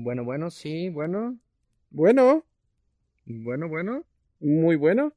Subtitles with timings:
[0.00, 1.36] Bueno, bueno, sí, bueno.
[1.90, 2.44] Bueno,
[3.26, 4.04] Bueno, bueno.
[4.40, 5.12] muy bueno.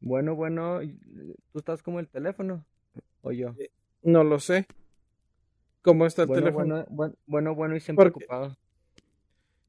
[0.00, 0.82] Bueno, bueno.
[0.82, 0.98] y-
[1.52, 2.66] ¿Tú estás como el teléfono?
[3.22, 3.54] ¿O yo?
[4.02, 4.66] No lo sé.
[5.82, 6.74] ¿Cómo está el Bueno, teléfono?
[6.74, 8.56] bueno, bueno, bueno, bueno y siempre Porque- ocupado.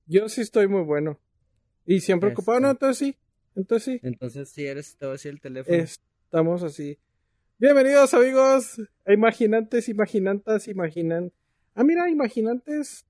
[0.08, 1.18] Yo sí estoy muy bueno.
[1.86, 2.64] Y siempre ocupado, Este.
[2.66, 3.16] no, entonces sí.
[3.56, 4.00] Entonces sí.
[4.08, 5.78] Entonces, si eres, te voy a decir el teléfono.
[5.78, 6.98] Estamos así.
[7.58, 11.32] Bienvenidos amigos a Imaginantes, Imaginantas, Imaginan.
[11.76, 13.06] Ah, mira, Imaginantes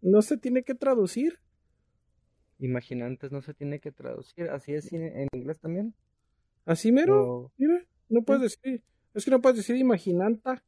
[0.00, 1.38] no se tiene que traducir.
[2.58, 4.48] Imaginantes no se tiene que traducir.
[4.50, 5.94] Así es en, inglés también.
[6.64, 7.22] Así mero.
[7.44, 8.82] O- Mira, no puedes decir.
[9.14, 10.62] Es que no puedes decir Imaginanta.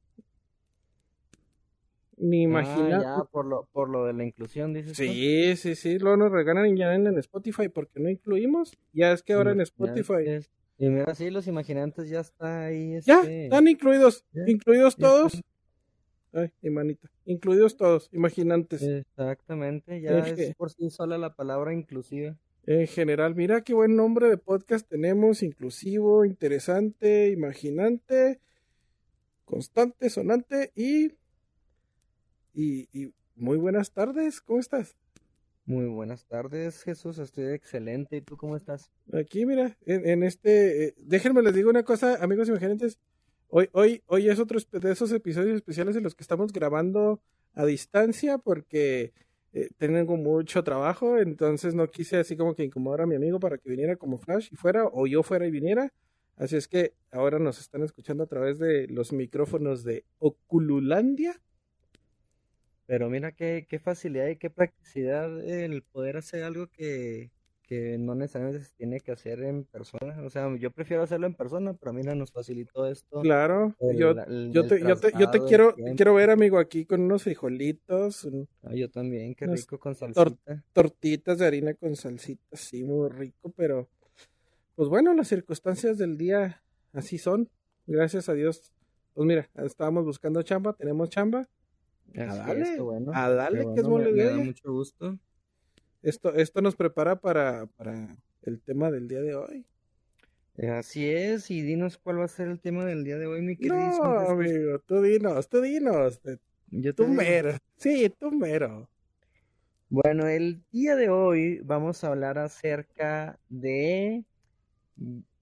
[2.16, 3.04] Ni Ah, Imaginante.
[3.06, 5.02] ya, por lo, por lo de la inclusión, dices tú.
[5.02, 8.76] Sí, sí, sí, luego nos regalan ya en, en Spotify porque no incluimos.
[8.92, 10.40] Ya es que ahora en Spotify.
[10.78, 13.00] Y mira, sí, los imaginantes ya está ahí.
[13.02, 14.24] Ya, este, están incluidos.
[14.32, 15.42] Ya, Incluidos todos.
[16.32, 17.10] Ay, mi manita.
[17.24, 18.82] Incluidos todos, imaginantes.
[18.82, 22.36] Exactamente, ya Es por sí sola la palabra inclusive.
[22.66, 25.42] En general, mira qué buen nombre de podcast tenemos.
[25.42, 28.40] Inclusivo, interesante, imaginante,
[29.44, 31.12] constante, sonante y.
[32.52, 34.40] Y, y muy buenas tardes.
[34.40, 34.96] ¿Cómo estás?
[35.64, 38.16] Muy buenas tardes, Jesús, estoy excelente.
[38.16, 38.90] ¿Y tú cómo estás?
[39.12, 42.98] Aquí, mira, en, en este, eh, déjenme les digo una cosa, amigos imaginantes.
[43.52, 47.20] Hoy, hoy, hoy es otro de esos episodios especiales en los que estamos grabando
[47.54, 49.12] a distancia porque
[49.52, 53.58] eh, tengo mucho trabajo, entonces no quise así como que incomodar a mi amigo para
[53.58, 55.92] que viniera como Flash y fuera, o yo fuera y viniera.
[56.36, 61.42] Así es que ahora nos están escuchando a través de los micrófonos de Ocululandia.
[62.86, 67.32] Pero mira qué, qué facilidad y qué practicidad el poder hacer algo que,
[67.70, 70.20] que no necesariamente se tiene que hacer en persona.
[70.24, 73.20] O sea, yo prefiero hacerlo en persona, pero mira, nos facilitó esto.
[73.22, 76.84] Claro, el- yo, el- yo el te, yo te, yo quiero, quiero ver, amigo, aquí
[76.84, 80.64] con unos frijolitos, un- Ah, yo también, qué rico con tor- salsita.
[80.72, 83.88] tortitas de harina con salsita, sí, muy rico, pero
[84.74, 87.48] pues bueno, las circunstancias del día así son.
[87.86, 88.72] Gracias a Dios.
[89.14, 91.48] Pues mira, estábamos buscando chamba, tenemos chamba.
[92.16, 94.72] A darle, es, bueno, a darle, que es bueno, me- mole de me da mucho
[94.72, 95.18] gusto.
[96.02, 99.66] Esto, esto nos prepara para, para el tema del día de hoy.
[100.56, 103.42] Eh, Así es, y dinos cuál va a ser el tema del día de hoy,
[103.42, 104.36] mi queridísimo No, Jesús.
[104.42, 106.20] amigo, tú dinos, tú dinos.
[106.24, 106.38] eh,
[106.68, 107.16] Yo te Tú digo.
[107.16, 107.56] mero.
[107.76, 108.90] Sí, tú mero.
[109.88, 114.24] Bueno, el día de hoy vamos a hablar acerca de,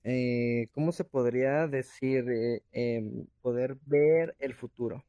[0.05, 2.25] eh, ¿cómo se podría decir?
[2.31, 5.05] Eh, em, poder ver el futuro.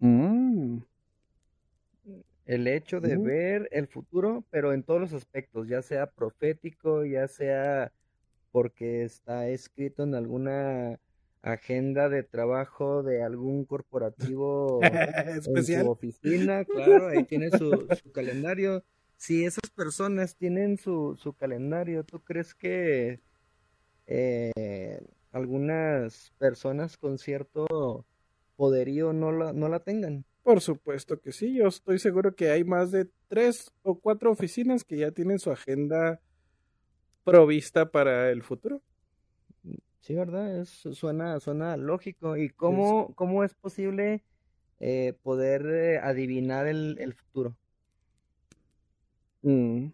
[0.00, 0.43] Mm,
[2.46, 7.26] El hecho de ver el futuro, pero en todos los aspectos, ya sea profético, ya
[7.26, 7.92] sea
[8.50, 11.00] porque está escrito en alguna
[11.42, 15.88] agenda de trabajo de algún corporativo en su Especial.
[15.88, 18.84] oficina, claro, ahí tiene su, su calendario.
[19.16, 23.20] Si esas personas tienen su, su calendario, ¿tú crees que
[24.06, 25.00] eh,
[25.32, 28.06] algunas personas con cierto
[28.56, 30.24] poderío no la, no la tengan?
[30.44, 34.84] Por supuesto que sí, yo estoy seguro que hay más de tres o cuatro oficinas
[34.84, 36.20] que ya tienen su agenda
[37.24, 38.82] provista para el futuro.
[40.00, 40.60] Sí, ¿verdad?
[40.60, 42.36] Es, suena, suena lógico.
[42.36, 44.22] ¿Y cómo, cómo es posible
[44.80, 47.58] eh, poder eh, adivinar el, el futuro?
[49.42, 49.88] Mm,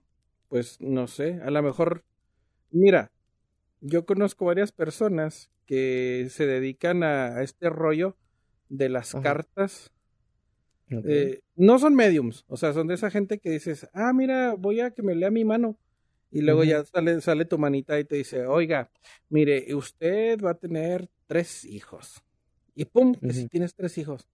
[0.48, 2.04] pues no sé, a lo mejor,
[2.70, 3.12] mira,
[3.80, 8.18] yo conozco varias personas que se dedican a, a este rollo
[8.68, 9.22] de las Ajá.
[9.24, 9.92] cartas.
[10.90, 14.80] Eh, no son mediums, o sea, son de esa gente que dices, ah, mira, voy
[14.80, 15.78] a que me lea mi mano.
[16.32, 18.90] Y luego ya sale, sale tu manita y te dice, oiga,
[19.28, 22.22] mire, usted va a tener tres hijos.
[22.74, 24.28] Y pum, que si tienes tres hijos.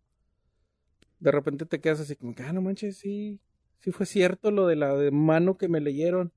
[1.19, 3.41] De repente te quedas así como ah, no manches, sí,
[3.79, 6.33] sí fue cierto lo de la de mano que me leyeron.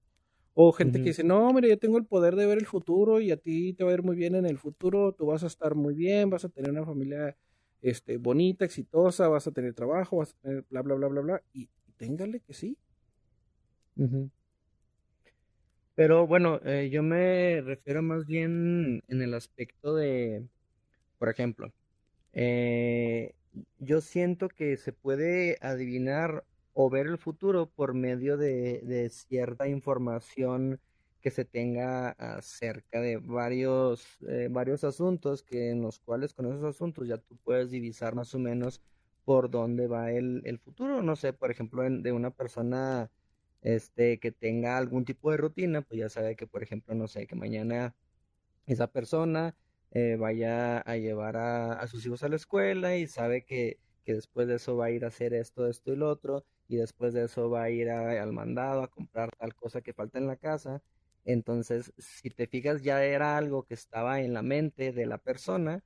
[0.53, 3.31] O gente que dice, no, mire, yo tengo el poder de ver el futuro y
[3.31, 5.75] a ti te va a ir muy bien en el futuro, tú vas a estar
[5.75, 7.38] muy bien, vas a tener una familia
[7.81, 11.44] este, bonita, exitosa, vas a tener trabajo, vas a tener bla, bla, bla, bla, bla.
[11.53, 12.78] Y, y téngale que sí.
[15.96, 20.47] Pero bueno, eh, yo me refiero más bien en el aspecto de,
[21.20, 21.73] por ejemplo,
[22.34, 23.34] eh,
[23.79, 30.79] yo siento que se puede adivinar o ver el futuro por medio de cierta información
[31.22, 36.64] que se tenga acerca de varios, eh, varios asuntos que en los cuales con esos
[36.64, 38.82] asuntos ya tú puedes divisar más o menos
[39.26, 41.02] por dónde va el, el futuro.
[41.04, 43.12] No sé, por ejemplo, en- de una persona
[43.62, 47.28] este, que tenga algún tipo de rutina, pues ya sabe que, por ejemplo, no sé,
[47.28, 47.96] que mañana
[48.66, 49.56] esa persona
[49.92, 54.14] eh, vaya a llevar a, a sus hijos a la escuela y sabe que, que
[54.14, 57.14] después de eso va a ir a hacer esto, esto y lo otro, y después
[57.14, 60.38] de eso va a ir al mandado a comprar tal cosa que falta en la
[60.38, 60.84] casa.
[61.26, 65.84] Entonces, si te fijas, ya era algo que estaba en la mente de la persona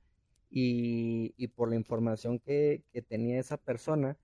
[0.50, 4.16] y, y por la información que, que tenía esa persona,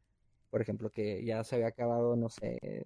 [0.51, 2.85] por ejemplo, que ya se había acabado, no sé,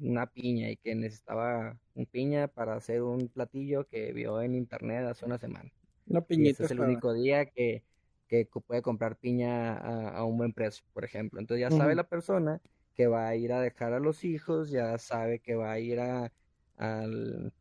[0.00, 5.04] una piña y que necesitaba un piña para hacer un platillo que vio en internet
[5.06, 5.70] hace una semana.
[6.06, 6.64] Una piñita.
[6.64, 7.84] es el único día que,
[8.26, 11.40] que puede comprar piña a, un buen precio, por ejemplo.
[11.40, 12.60] Entonces ya sabe la persona
[12.94, 16.00] que va a ir a dejar a los hijos, ya sabe que va a ir
[16.00, 16.32] a,
[16.80, 17.52] al,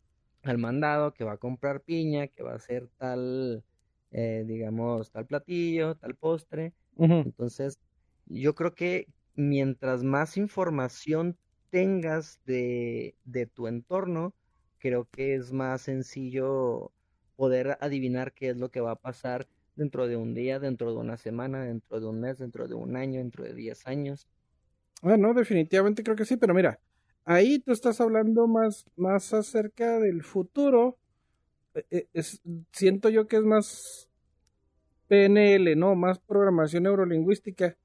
[0.58, 3.64] mandado, que va a comprar piña, que va a hacer tal,
[4.12, 6.74] eh, digamos, tal platillo, tal postre.
[6.98, 7.80] Entonces,
[8.26, 11.38] yo creo que mientras más información
[11.70, 14.34] tengas de, de tu entorno,
[14.80, 16.92] creo que es más sencillo
[17.36, 20.98] poder adivinar qué es lo que va a pasar dentro de un día, dentro de
[20.98, 24.28] una semana, dentro de un mes, dentro de un año, dentro de 10 años.
[25.02, 26.80] Ah, no, definitivamente creo que sí, pero mira,
[27.30, 30.98] ahí tú estás hablando más, más acerca del futuro.
[31.76, 32.42] E, e, es,
[32.72, 34.10] siento yo que es más
[35.08, 35.96] PNL, ¿no?
[35.96, 37.78] Más programación neurolingüística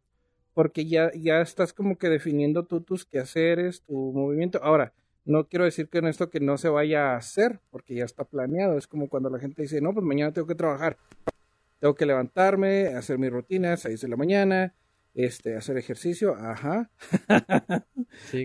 [0.54, 4.60] porque ya, ya estás como que definiendo tú tus quehaceres, tu movimiento.
[4.62, 4.94] Ahora,
[5.24, 8.24] no quiero decir que en esto que no se vaya a hacer, porque ya está
[8.24, 8.78] planeado.
[8.78, 10.96] Es como cuando la gente dice, no, pues mañana tengo que trabajar.
[11.80, 14.74] Tengo que levantarme, hacer mis rutinas, 6 de la mañana,
[15.12, 16.90] este, hacer ejercicio, ajá.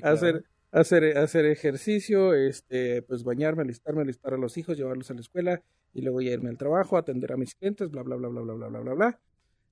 [0.04, 5.22] hacer, hacer, hacer ejercicio, este, pues bañarme, alistarme, alistar a los hijos, llevarlos a la
[5.22, 5.64] escuela
[5.94, 8.54] y luego ya irme al trabajo, atender a mis clientes, bla, bla, bla, bla, bla,
[8.54, 9.20] bla, bla, bla, bla.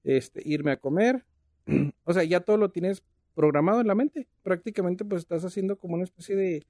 [0.03, 1.25] Este, irme a comer,
[2.03, 3.03] o sea, ya todo lo tienes
[3.35, 4.27] programado en la mente.
[4.41, 6.65] Prácticamente pues estás haciendo como una especie de,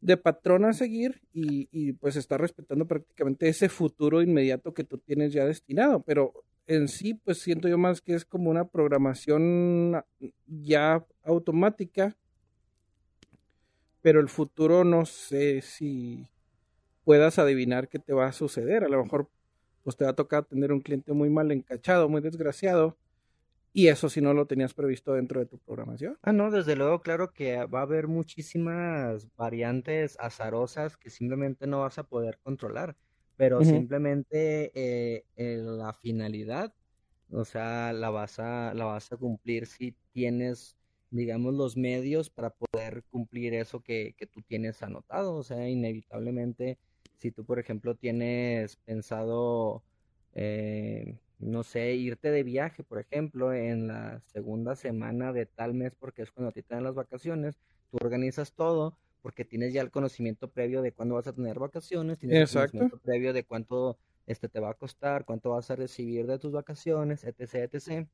[0.00, 4.98] de patrón a seguir y, y pues estás respetando prácticamente ese futuro inmediato que tú
[4.98, 6.02] tienes ya destinado.
[6.02, 6.32] Pero
[6.66, 10.02] en sí pues siento yo más que es como una programación
[10.46, 12.16] ya automática.
[14.04, 16.28] Pero el futuro no sé si
[17.04, 18.84] puedas adivinar qué te va a suceder.
[18.84, 19.30] A lo mejor
[19.82, 22.98] pues te va a tocar tener un cliente muy mal encachado, muy desgraciado
[23.72, 26.18] y eso si no lo tenías previsto dentro de tu programación.
[26.22, 31.80] Ah, no, desde luego, claro que va a haber muchísimas variantes azarosas que simplemente no
[31.80, 32.96] vas a poder controlar,
[33.36, 36.72] pero simplemente eh, la finalidad,
[37.30, 40.78] o sea, la vas a, la vas a cumplir si tienes,
[41.14, 45.34] digamos, los medios para poder cumplir eso que, que tú tienes anotado.
[45.34, 46.78] O sea, inevitablemente,
[47.18, 49.82] si tú, por ejemplo, tienes pensado...
[50.34, 55.94] Eh, no sé, irte de viaje, por ejemplo, en la segunda semana de tal mes,
[55.94, 57.58] porque es cuando te dan las vacaciones,
[57.90, 62.18] tú organizas todo, porque tienes ya el conocimiento previo de cuándo vas a tener vacaciones,
[62.18, 66.26] tienes el conocimiento previo de cuánto este te va a costar, cuánto vas a recibir
[66.26, 68.06] de tus vacaciones, etc, etc.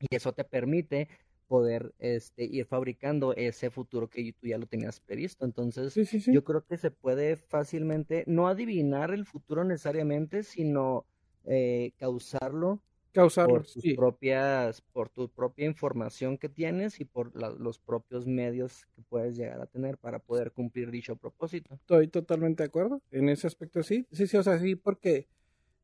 [0.00, 1.08] Y eso te permite
[1.46, 5.44] poder este, ir fabricando ese futuro que tú ya lo tenías previsto.
[5.44, 5.94] Entonces,
[6.26, 11.06] yo creo que se puede fácilmente, no adivinar el futuro necesariamente, sino
[11.44, 12.82] eh, causarlo,
[13.12, 18.86] causarlo por tus propias, por tu propia información que tienes y por los propios medios
[18.94, 21.74] que puedes llegar a tener para poder cumplir dicho propósito.
[21.74, 25.28] Estoy totalmente de acuerdo en ese aspecto, sí, sí, sí, o sea, sí, porque,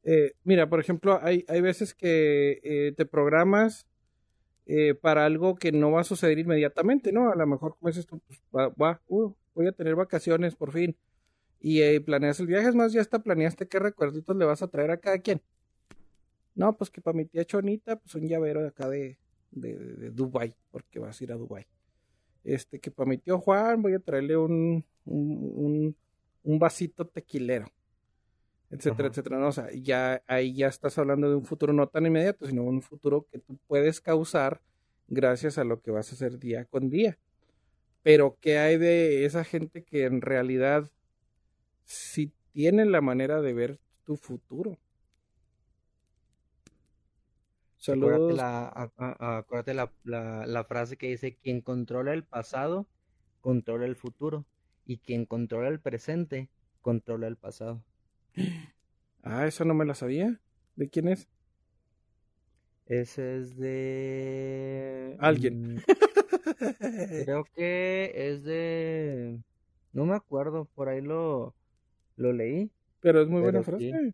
[0.02, 3.86] eh, mira, por ejemplo, hay, hay veces que eh, te programas
[5.00, 7.30] para algo que no va a suceder inmediatamente, ¿no?
[7.30, 10.96] A lo mejor, como dices tú, pues, va, uh, voy a tener vacaciones por fin
[11.60, 14.90] y planeas el viaje, es más, ya hasta planeaste qué recuerditos le vas a traer
[14.90, 15.40] a cada quien.
[16.54, 19.18] No, pues que para mi tía Chonita, pues un llavero de acá de,
[19.52, 21.66] de, Dubai, porque vas a ir a Dubai.
[22.44, 25.94] Este, que para mi tío Juan voy a traerle un, un,
[26.44, 27.66] vasito tequilero,
[28.72, 29.38] etcétera, etcétera.
[29.38, 32.64] No, o sea, ya ahí ya estás hablando de un futuro no tan inmediato, sino
[32.64, 34.62] un futuro que tú puedes causar
[35.08, 37.18] gracias a lo que vas a hacer día con día.
[38.02, 40.90] Pero, ¿qué hay de esa gente que en realidad
[41.84, 44.78] sí tiene la manera de ver tu futuro?
[47.76, 48.38] Saludos.
[48.96, 52.86] Acuérdate, la, la, frase que dice, quien controla el pasado,
[53.40, 54.46] controla el futuro.
[54.84, 56.48] Y quien controla el presente,
[56.80, 57.84] controla el pasado.
[59.22, 60.40] Ah, eso no me la sabía.
[60.76, 61.28] ¿De quién es?
[62.86, 65.16] Ese es de...
[65.20, 65.76] Alguien.
[65.76, 65.78] Mm,
[67.24, 69.38] creo que es de...
[69.92, 71.54] No me acuerdo, por ahí lo,
[72.16, 72.70] lo leí.
[73.00, 74.12] Pero es muy buena frase.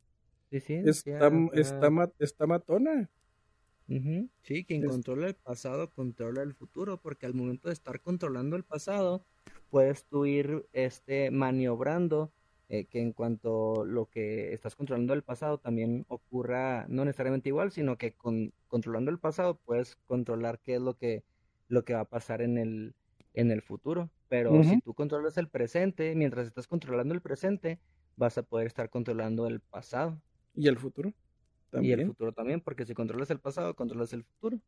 [0.51, 0.75] Sí, sí.
[0.85, 3.09] está, está, está matona.
[4.43, 8.65] Sí, quien controla el pasado controla el futuro, porque al momento de estar controlando el
[8.65, 9.25] pasado,
[9.71, 12.31] puedes tú ir este, maniobrando
[12.69, 17.71] eh, que en cuanto lo que estás controlando el pasado también ocurra no necesariamente igual,
[17.73, 21.25] sino que con, controlando el pasado puedes controlar qué es lo que
[21.69, 22.95] lo que va a pasar en el,
[23.35, 24.11] en el futuro.
[24.29, 27.79] Pero si tú controlas el presente, mientras estás controlando el presente,
[28.17, 30.21] vas a poder estar controlando el pasado.
[30.55, 31.13] ¿Y el futuro?
[31.81, 34.59] Y el futuro también, porque si controlas el pasado, controlas el futuro.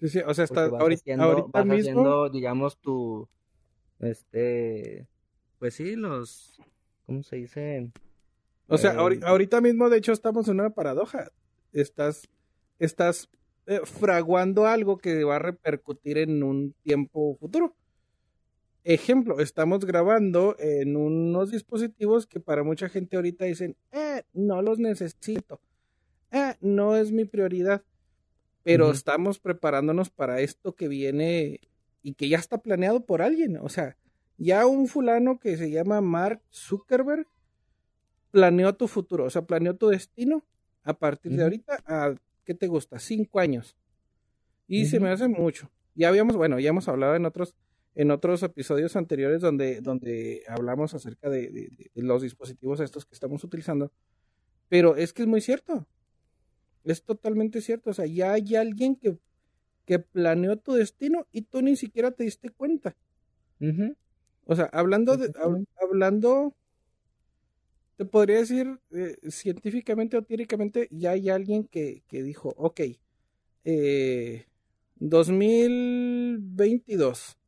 [0.00, 1.74] Sí, sí, o sea, está ahorita, ahorita mismo...
[1.74, 3.28] haciendo, digamos, tu,
[4.00, 5.06] este,
[5.58, 6.60] pues sí, los,
[7.06, 7.90] ¿cómo se dice?
[8.66, 11.30] O sea, eh, ahorita mismo, de hecho, estamos en una paradoja.
[11.72, 12.28] Estás,
[12.78, 13.28] estás
[13.66, 17.74] eh, fraguando algo que va a repercutir en un tiempo futuro.
[18.84, 24.78] Ejemplo, estamos grabando en unos dispositivos que para mucha gente ahorita dicen, eh, no los
[24.78, 25.62] necesito,
[26.30, 27.82] eh, no es mi prioridad,
[28.62, 31.60] pero estamos preparándonos para esto que viene
[32.02, 33.56] y que ya está planeado por alguien.
[33.56, 33.96] O sea,
[34.36, 37.26] ya un fulano que se llama Mark Zuckerberg
[38.30, 40.44] planeó tu futuro, o sea, planeó tu destino
[40.82, 42.14] a partir de ahorita a,
[42.44, 42.98] ¿qué te gusta?
[42.98, 43.76] Cinco años.
[44.66, 45.70] Y se me hace mucho.
[45.94, 47.54] Ya habíamos, bueno, ya hemos hablado en otros
[47.94, 53.92] en otros episodios anteriores donde, donde hablamos acerca de, los dispositivos estos que estamos utilizando.
[54.68, 55.86] Pero es que es muy cierto.
[56.82, 57.90] Es totalmente cierto.
[57.90, 59.16] O sea, ya hay alguien que,
[59.84, 62.96] que planeó tu destino y tú ni siquiera te diste cuenta.
[64.46, 65.32] O sea, hablando de,
[65.80, 66.54] hablando,
[67.96, 72.80] te podría decir eh, científicamente o teóricamente, ya hay alguien que, que dijo, ok,
[73.64, 74.46] eh,
[74.96, 77.38] 2022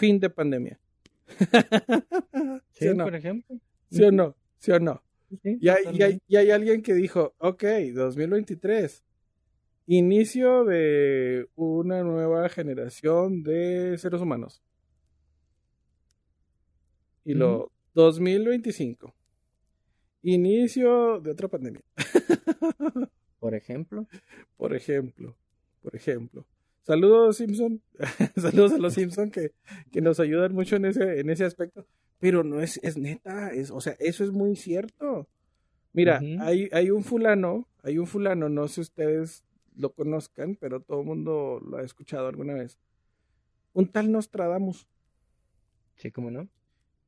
[0.00, 0.80] fin de pandemia.
[2.72, 3.60] ¿Sí, por ejemplo.
[3.90, 4.34] ¿Sí o no?
[4.58, 5.02] ¿Sí o no?
[5.44, 7.62] y, hay, hay, alguien que dijo, ok,
[7.94, 9.04] 2023,
[9.86, 14.62] inicio de una nueva generación de seres humanos.
[17.24, 19.14] Y lo 2025,
[20.22, 21.82] inicio de otra pandemia.
[23.38, 24.06] por ejemplo.
[24.56, 25.36] Por ejemplo,
[25.82, 26.46] por ejemplo.
[26.82, 27.82] Saludos, Simpson.
[28.36, 29.52] Saludos a los Simpson que,
[29.92, 31.86] que, nos ayudan mucho en ese, en ese aspecto.
[32.18, 35.28] Pero no es, es neta, es, o sea, eso es muy cierto.
[35.92, 39.44] Mira, hay, hay un fulano, hay un fulano, no sé si ustedes
[39.76, 42.78] lo conozcan, pero todo el mundo lo ha escuchado alguna vez.
[43.72, 44.86] Un tal Nostradamus.
[45.96, 46.48] Sí, ¿cómo no?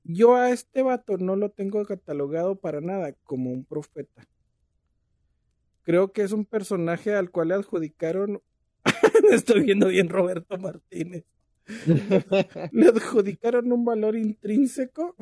[0.04, 4.26] Yo a este vato no lo tengo catalogado para nada como un profeta.
[5.82, 8.42] Creo que es un personaje al cual le adjudicaron
[9.30, 11.24] estoy viendo bien Roberto Martínez.
[12.72, 15.14] Le adjudicaron un valor intrínseco.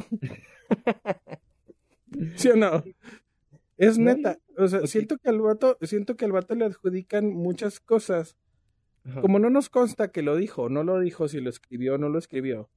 [2.37, 2.83] ¿Sí o no?
[3.77, 4.39] Es neta.
[4.57, 8.37] O sea, siento que al vato, siento que al vato le adjudican muchas cosas.
[9.21, 12.09] Como no nos consta que lo dijo, no lo dijo, si lo escribió o no
[12.09, 12.69] lo escribió.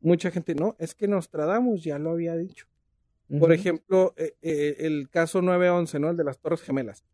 [0.00, 2.66] Mucha gente, no, es que Nostradamus ya lo había dicho.
[3.38, 6.10] Por ejemplo, eh, eh, el caso 911, ¿no?
[6.10, 7.04] El de las Torres Gemelas.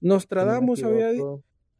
[0.00, 1.10] Nostradamus había,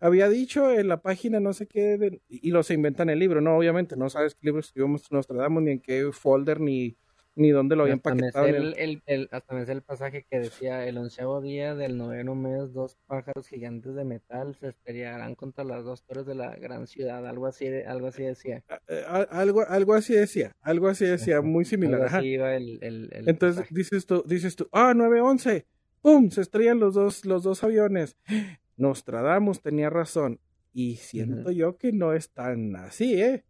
[0.00, 3.40] había dicho en la página no sé qué, y lo se inventa en el libro,
[3.40, 6.96] no, obviamente, no sabes qué libro escribimos Nostradamus, ni en qué folder, ni,
[7.40, 8.46] ni dónde lo habían paquetado.
[8.46, 12.72] El, el, hasta me sé el pasaje que decía, el onceavo día del noveno mes,
[12.72, 17.26] dos pájaros gigantes de metal se estrellarán contra las dos torres de la gran ciudad,
[17.26, 18.62] algo así, algo así decía.
[18.88, 22.22] Eh, algo, algo así decía, algo así decía, muy similar.
[22.22, 25.66] Entonces dices tú, dices tú, ah, 911
[26.02, 26.30] ¡pum!
[26.30, 28.16] Se estrellan los dos, los dos aviones.
[28.76, 30.40] Nostradamus tenía razón.
[30.72, 33.44] Y siento yo que no es tan así, ¿eh?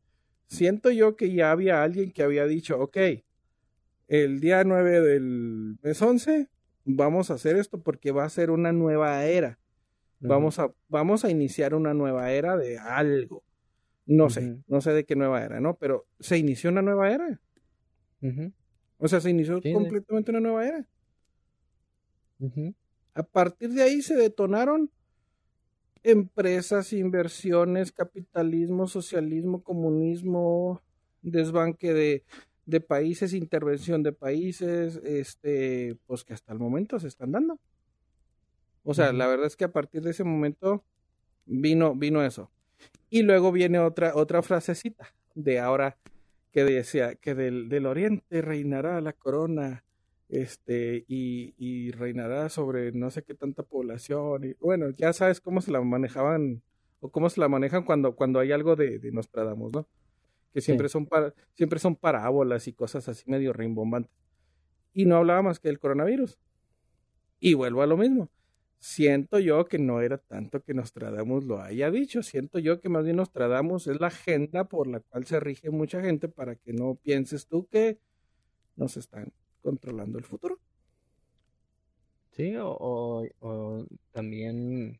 [0.47, 2.97] Siento yo que ya había alguien que había dicho, ok,
[4.11, 6.49] el día 9 del mes 11
[6.85, 9.59] vamos a hacer esto porque va a ser una nueva era.
[10.19, 13.45] Vamos a, vamos a iniciar una nueva era de algo.
[14.07, 15.77] No sé, no sé de qué nueva era, ¿no?
[15.77, 17.41] Pero se inició una nueva era.
[18.99, 20.87] O sea, se inició completamente una nueva era.
[23.15, 24.91] A partir de ahí se detonaron
[26.03, 30.83] empresas, inversiones, capitalismo, socialismo, comunismo,
[31.23, 32.25] desbanque de,
[32.67, 37.59] de, países, intervención de países, este, pues que hasta el momento se están dando.
[38.83, 40.85] O sea, la verdad es que a partir de ese momento
[41.47, 42.51] vino, vino eso.
[43.11, 45.99] Y luego viene otra, otra frasecita de ahora
[46.53, 49.85] que decía que del, del oriente reinará la corona
[50.31, 54.45] este, y, reinará sobre no sé qué tanta población.
[54.45, 56.63] Y, bueno, ya sabes cómo se la manejaban
[57.01, 59.87] o cómo se la manejan cuando, cuando hay algo de, de Nostradamus, ¿no?
[60.53, 64.13] Que siempre, son para, siempre son parábolas y cosas así medio rimbombantes.
[64.93, 66.39] Y no hablaba más que del coronavirus.
[67.39, 68.29] Y vuelvo a lo mismo.
[68.81, 72.23] Siento yo que no era tanto que Nostradamus lo haya dicho.
[72.23, 76.01] Siento yo que más bien Nostradamus es la agenda por la cual se rige mucha
[76.01, 77.99] gente para que no pienses tú que
[78.77, 80.59] nos están controlando el futuro.
[82.31, 84.99] Sí, o, también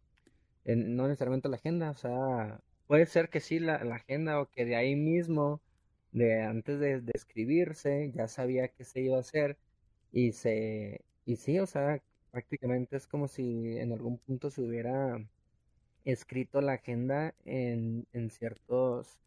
[0.65, 4.65] no necesariamente la agenda, o sea, puede ser que sí la, la agenda o que
[4.65, 5.61] de ahí mismo,
[6.13, 9.59] de antes de, escribirse, ya sabía qué se iba a hacer
[10.13, 15.25] y se, y sí, o sea, prácticamente es como si en algún punto se hubiera
[16.05, 19.21] escrito la agenda en, en ciertos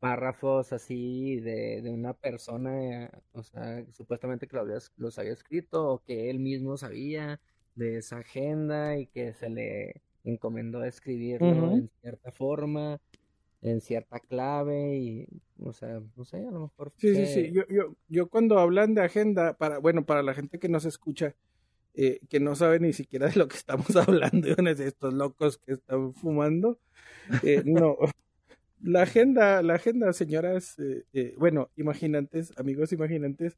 [0.00, 4.56] párrafos así de, de una persona, o sea, supuestamente que
[4.96, 7.40] los había escrito o que él mismo sabía
[7.74, 13.00] de esa agenda y que se le encomendó escribirlo en cierta forma,
[13.64, 15.26] en cierta clave y,
[15.58, 16.92] o sea, no sé, a lo mejor.
[16.96, 17.52] Sí, sí, sí.
[17.52, 21.34] Yo, yo, yo cuando hablan de agenda, para, bueno, para la gente que nos escucha,
[21.94, 25.72] eh, que no sabe ni siquiera de lo que estamos hablando, de estos locos que
[25.72, 26.78] están fumando,
[27.42, 27.96] eh, no.
[28.82, 33.56] La agenda, la agenda, señoras, eh, bueno, imaginantes, amigos imaginantes,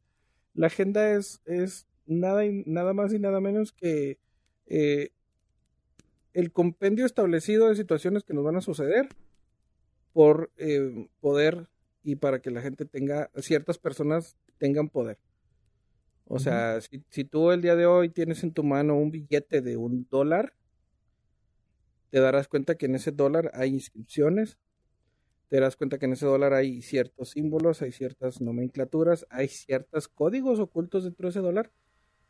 [0.55, 4.19] la agenda es, es nada, nada más y nada menos que
[6.37, 9.09] el compendio establecido de situaciones que nos van a suceder
[10.13, 11.69] por eh, poder
[12.03, 15.19] y para que la gente tenga, ciertas personas tengan poder.
[16.27, 19.63] O sea, si, si, tú el día de hoy tienes en tu mano un billete
[19.63, 20.53] de un dólar,
[22.11, 24.59] te darás cuenta que en ese dólar hay inscripciones,
[25.49, 30.09] te darás cuenta que en ese dólar hay ciertos símbolos, hay ciertas nomenclaturas, hay ciertos
[30.09, 31.73] códigos ocultos dentro de ese dólar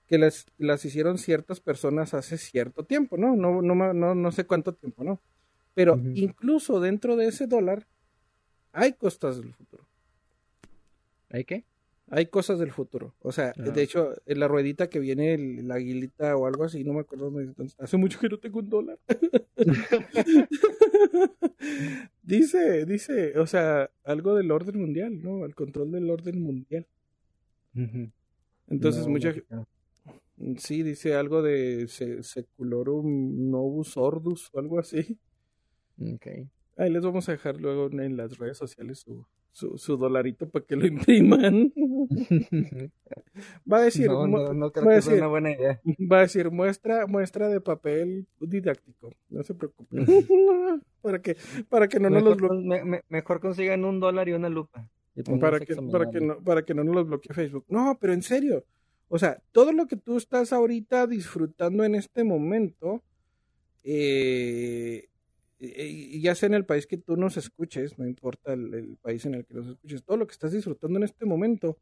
[0.06, 3.36] que las, las hicieron ciertas personas hace cierto tiempo, ¿no?
[3.36, 5.20] No, no, no, no sé cuánto tiempo, ¿no?
[5.74, 7.86] Pero incluso dentro de ese dólar
[8.72, 9.86] hay cosas del futuro.
[11.30, 11.64] ¿Hay qué?
[12.08, 13.14] Hay cosas del futuro.
[13.20, 13.82] O sea, de ah.
[13.82, 17.32] hecho, en la ruedita que viene la aguilita o algo así, no me acuerdo
[17.78, 18.98] Hace mucho que no tengo un dólar.
[22.22, 25.44] dice, dice, o sea, algo del orden mundial, ¿no?
[25.44, 26.86] El control del orden mundial.
[28.68, 29.54] Entonces, mucha gente
[30.58, 35.18] Sí, dice algo de Seculorum Novus Ordus o algo así.
[35.98, 36.26] Ok.
[36.76, 39.24] Ahí les vamos a dejar luego en las redes sociales su,
[39.56, 41.72] su, dolarito para que lo impriman.
[43.72, 45.80] va a decir, no, no, no creo que sea una buena idea.
[46.12, 49.14] Va a decir muestra, muestra de papel didáctico.
[49.30, 50.04] No se preocupen.
[51.00, 51.36] para que,
[51.70, 53.02] para que no nos los bloquee.
[53.08, 54.86] mejor consigan un dólar y una lupa.
[55.40, 57.64] para que, para que no, para que no nos los bloquee Facebook.
[57.68, 58.64] No, pero en serio.
[59.08, 63.02] O sea, todo lo que tú estás ahorita disfrutando en este momento,
[63.84, 65.08] eh,
[65.60, 69.34] eh, ya sea en el país que tú nos escuches, no importa el, país en
[69.34, 71.78] el que nos escuches, todo lo que estás disfrutando en este momento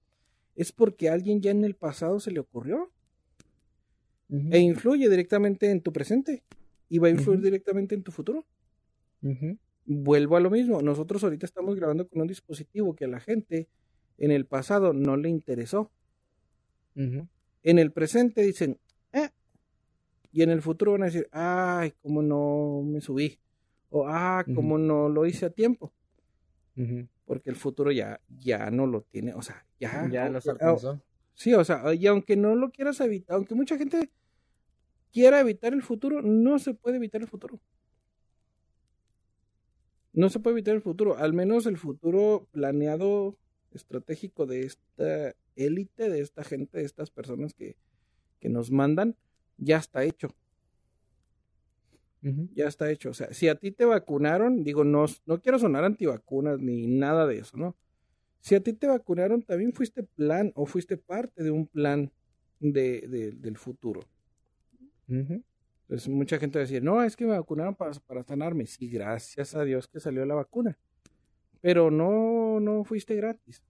[0.55, 2.91] es porque a alguien ya en el pasado se le ocurrió.
[4.51, 6.43] E influye directamente en tu presente
[6.89, 8.45] y va a influir directamente en tu futuro.
[9.85, 13.69] Vuelvo a lo mismo, nosotros ahorita estamos grabando con un dispositivo que a la gente
[14.19, 15.93] en el pasado no le interesó
[16.95, 18.79] en el presente dicen,
[19.13, 19.31] eh,
[20.33, 23.39] y en el futuro van a decir, ay, cómo no me subí,
[23.91, 25.93] o ah, cómo no lo hice a tiempo.
[27.25, 30.09] Porque el futuro ya, ya no lo tiene, o sea, ya.
[30.11, 31.01] Ya lo alcanzó.
[31.35, 34.11] Sí, o sea, y aunque no lo quieras evitar, aunque mucha gente
[35.13, 37.61] quiera evitar el futuro, no se puede evitar el futuro.
[40.13, 43.37] No se puede evitar el futuro, al menos el futuro planeado
[43.75, 47.77] estratégico de esta élite, de esta gente, de estas personas que,
[48.41, 49.17] que nos mandan,
[49.57, 50.35] ya está hecho.
[52.55, 53.11] Ya está hecho.
[53.11, 57.27] O sea, si a ti te vacunaron, digo, no, no quiero sonar antivacunas ni nada
[57.27, 57.77] de eso, ¿no?
[58.41, 62.11] Si a ti te vacunaron, también fuiste plan o fuiste parte de un plan
[62.61, 64.01] de, del futuro.
[65.07, 68.67] Entonces, mucha gente va a decir, no, es que me vacunaron para, para sanarme.
[68.67, 70.79] Sí, gracias a Dios que salió la vacuna.
[71.65, 73.63] Pero no, no fuiste gratis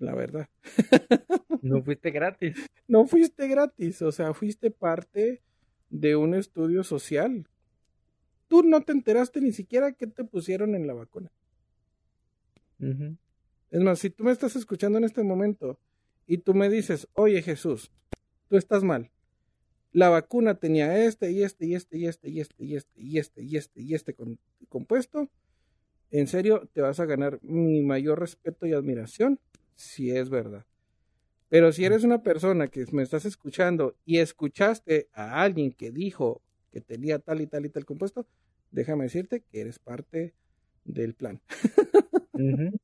[0.00, 0.48] la verdad.
[1.62, 2.56] No fuiste gratis.
[2.88, 5.42] No fuiste gratis, o sea, fuiste parte
[5.90, 7.46] de un estudio social.
[8.48, 11.30] Tú no te enteraste ni siquiera que te pusieron en la vacuna.
[13.70, 15.78] Es más, si tú me estás escuchando en este momento
[16.26, 17.92] y tú me dices, oye Jesús,
[18.48, 19.10] tú estás mal.
[19.92, 23.18] La vacuna tenía este y este y este y este y este y este y
[23.18, 24.16] este y este y este
[24.70, 25.28] compuesto.
[26.10, 29.38] En serio, te vas a ganar mi mayor respeto y admiración
[29.76, 30.66] si es verdad.
[31.48, 36.42] Pero si eres una persona que me estás escuchando y escuchaste a alguien que dijo
[36.72, 38.26] que tenía tal y tal y tal compuesto,
[38.70, 40.34] déjame decirte que eres parte
[40.84, 41.40] del plan.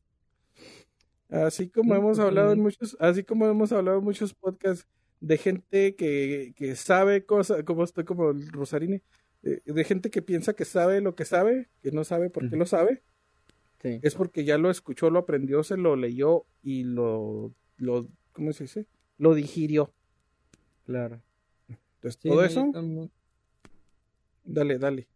[1.28, 4.86] Así como hemos hablado en muchos, así como hemos hablado en muchos podcasts
[5.20, 9.02] de gente que, que sabe cosas, como estoy como el Rosarini,
[9.42, 12.54] de, de, gente que piensa que sabe lo que sabe, que no sabe por qué
[12.56, 13.02] lo sabe,
[14.02, 18.64] es porque ya lo escuchó, lo aprendió, se lo leyó y lo, lo ¿cómo se
[18.64, 18.86] dice?
[19.18, 19.92] Lo digirió.
[20.84, 21.20] Claro.
[21.68, 22.70] Entonces, todo eso.
[24.44, 25.08] Dale, dale.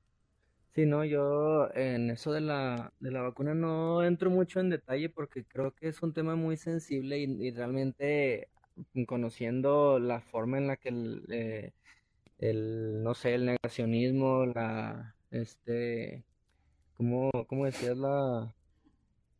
[0.74, 5.08] Sí, no, yo en eso de la, de la vacuna no entro mucho en detalle
[5.08, 8.48] porque creo que es un tema muy sensible y, y realmente
[9.06, 11.72] conociendo la forma en la que el, eh,
[12.38, 16.24] el, no sé, el negacionismo, la, este,
[16.94, 18.54] ¿cómo, cómo decías la,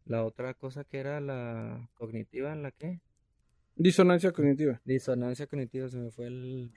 [0.05, 3.01] la otra cosa que era la cognitiva, la qué?
[3.77, 4.81] Disonancia cognitiva.
[4.85, 6.73] Disonancia cognitiva, se me fue el,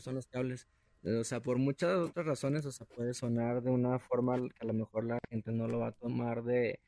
[0.00, 0.68] son los cables.
[1.02, 4.60] Eh, O sea, por muchas otras razones, o sea, puede sonar de una forma que
[4.60, 6.78] a lo mejor la gente no lo va a tomar de,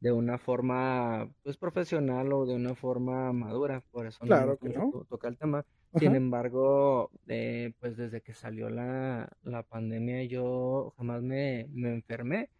[0.00, 3.82] de una forma, pues, profesional o de una forma madura.
[3.90, 4.90] Por eso no Claro gusta que no.
[4.90, 5.64] to- tocar el tema.
[5.96, 12.50] Sin embargo, eh, pues desde que salió la, la pandemia yo jamás me, me enfermé.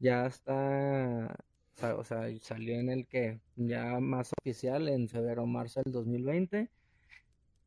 [0.00, 1.36] Ya hasta,
[1.82, 6.70] o sea, salió en el que ya más oficial en febrero o marzo del 2020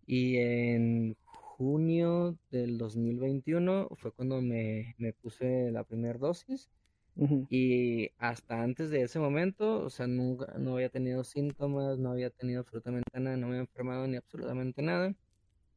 [0.05, 6.69] y en junio del 2021 fue cuando me, me puse la primera dosis
[7.15, 7.47] Ujú.
[7.49, 12.29] y hasta antes de ese momento, o sea, nunca, no había tenido síntomas, no había
[12.29, 15.13] tenido absolutamente nada, no me había enfermado ni absolutamente nada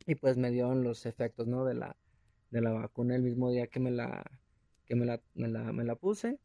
[0.06, 1.64] y pues me dieron los efectos, ¿no?
[1.64, 1.96] de la,
[2.50, 4.24] de la vacuna el mismo día que me la,
[4.86, 6.38] que me la, me la, me la puse.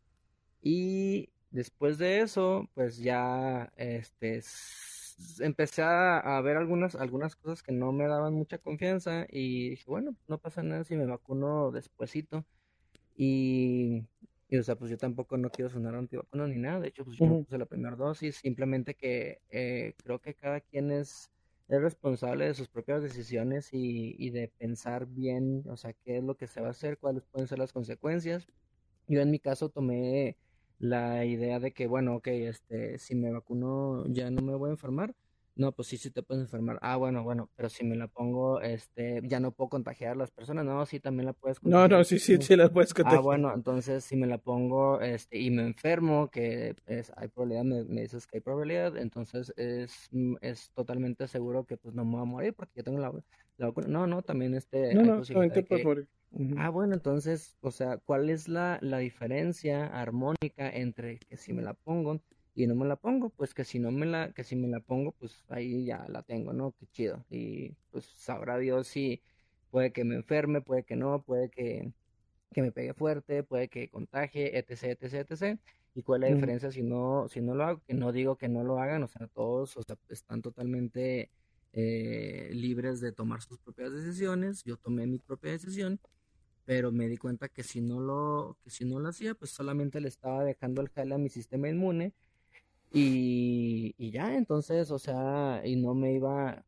[0.62, 4.42] Y después de eso, pues ya este,
[5.40, 10.16] empecé a, ver algunas, algunas cosas que no me daban mucha confianza y dije, bueno,
[10.28, 12.46] no pasa nada si me vacuno despuesito.
[13.16, 14.06] Y,
[14.50, 16.80] y, o sea, pues yo tampoco no quiero sonar antivacuno ni nada.
[16.80, 20.62] De hecho, pues yo me puse la primera dosis, simplemente que eh, creo que cada
[20.62, 21.30] quien es,
[21.68, 26.24] es responsable de sus propias decisiones y, y de pensar bien, o sea, qué es
[26.24, 28.48] lo que se va a hacer, cuáles pueden ser las consecuencias.
[29.08, 30.38] Yo en mi caso tomé
[30.80, 34.74] la idea de que, bueno, ok, este, si me vacuno ya no me voy a
[34.74, 35.16] enfermar.
[35.56, 36.80] No, pues sí, sí te puedes enfermar.
[36.82, 40.32] Ah, bueno, bueno, pero si me la pongo, este, ya no puedo contagiar a las
[40.32, 40.66] personas.
[40.66, 42.04] No, sí, también la puedes No, no, contagiar.
[42.04, 43.22] sí, sí, sí las puedes Ah, contagiar.
[43.22, 47.86] bueno, entonces si me la pongo, este, y me enfermo, que es, hay probabilidad, me,
[47.86, 52.12] me dices que hay probabilidad, entonces es, mm, es totalmente seguro que pues no me
[52.14, 53.14] voy a morir porque yo tengo la,
[53.60, 53.88] la vacuna.
[53.88, 56.08] No, no, también este, No, no, también te de puedes que morir.
[56.32, 56.56] Ujú.
[56.58, 61.62] Ah, bueno, entonces, o sea, ¿cuál es la, la diferencia armónica entre que si me
[61.64, 62.22] la pongo
[62.54, 63.30] y no me la pongo?
[63.30, 66.22] Pues que si no me la, que si me la pongo, pues ahí ya la
[66.24, 66.74] tengo, ¿no?
[66.80, 67.26] Qué chido.
[67.30, 69.22] Y pues sabrá Dios si
[69.72, 71.92] puede que me enferme, puede que no, puede que,
[72.52, 75.60] que me pegue fuerte, puede que contagie, etc, etc, etc.
[75.96, 77.82] ¿Y cuál es la diferencia si no, si no lo hago?
[77.88, 81.32] Que no digo que no lo hagan, o sea, todos, o sea, están totalmente
[81.74, 84.64] eh, libres de tomar sus propias decisiones.
[84.64, 86.00] Yo tomé mi propia decisión
[86.70, 90.00] pero me di cuenta que si no lo, que si no lo hacía, pues solamente
[90.00, 92.14] le estaba dejando el jale a mi sistema inmune
[92.92, 96.64] y, y ya, entonces, o sea, y no me iba,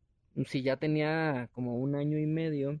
[0.46, 2.80] si ya tenía como un año y medio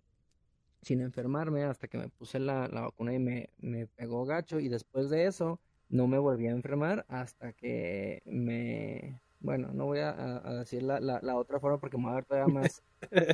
[0.82, 4.68] sin enfermarme hasta que me puse la, la vacuna y me, me pegó gacho y
[4.68, 10.40] después de eso no me volví a enfermar hasta que me, bueno, no voy a,
[10.58, 12.82] decir la, la, la otra forma porque me voy a ver todavía más,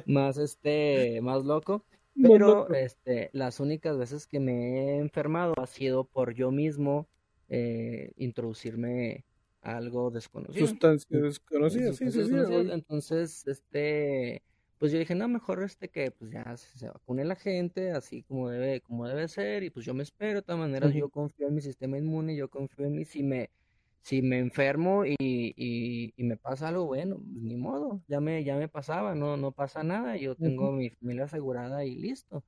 [0.07, 1.85] más, este, más loco.
[2.15, 2.75] Más Pero loco.
[2.75, 7.07] este, las únicas veces que me he enfermado ha sido por yo mismo
[7.49, 9.25] eh, introducirme
[9.63, 10.67] a algo desconocido.
[10.67, 12.35] Sustancias desconocidas, sí, sí, sí.
[12.73, 14.43] Entonces, este,
[14.79, 18.49] pues yo dije, no, mejor este que pues ya se, vacune la gente, así como
[18.49, 21.55] debe, como debe ser, y pues yo me espero, de todas maneras yo confío en
[21.55, 23.51] mi sistema inmune, yo confío en mí, si me,
[24.03, 28.43] si me enfermo y, y, y me pasa algo, bueno, pues, ni modo, ya me,
[28.45, 32.45] ya me pasaba, no, no pasa nada, yo tengo mi familia asegurada y listo.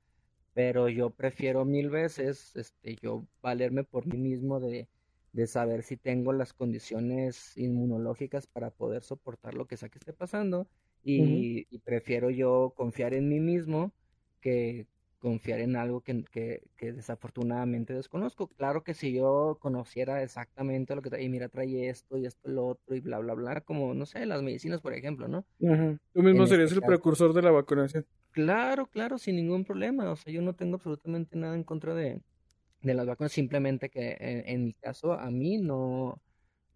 [0.53, 4.89] Pero yo prefiero mil veces, este, yo valerme por mí mismo de,
[5.33, 10.13] de saber si tengo las condiciones inmunológicas para poder soportar lo que sea que esté
[10.13, 10.69] pasando
[11.03, 13.93] y, y prefiero yo confiar en mí mismo
[14.41, 14.87] que
[15.21, 18.49] confiar en algo que, que, que desafortunadamente desconozco.
[18.49, 22.51] Claro que si yo conociera exactamente lo que trae, y mira, trae esto y esto,
[22.51, 25.47] lo otro y bla, bla, bla, como, no sé, las medicinas, por ejemplo, ¿no?
[26.13, 28.07] Tú mismo En serías este el precursor de la vacunación.
[28.31, 30.11] claro, claro, sin ningún problema.
[30.11, 32.23] O sea, yo no tengo absolutamente nada en contra de,
[32.83, 36.23] de las vacunas, simplemente que en, en mi caso a mí no,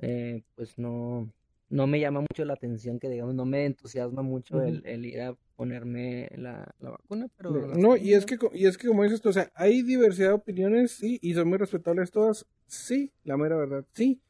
[0.00, 1.32] eh, pues no,
[1.70, 5.22] no me llama mucho la atención, que digamos, no me entusiasma mucho el, el ir
[5.22, 9.02] a ponerme la, la vacuna, pero No, no, y es que, y es que como
[9.04, 13.12] dices tú, o sea, hay diversidad de opiniones, sí, y son muy respetables todas, sí,
[13.24, 14.20] la mera verdad, sí.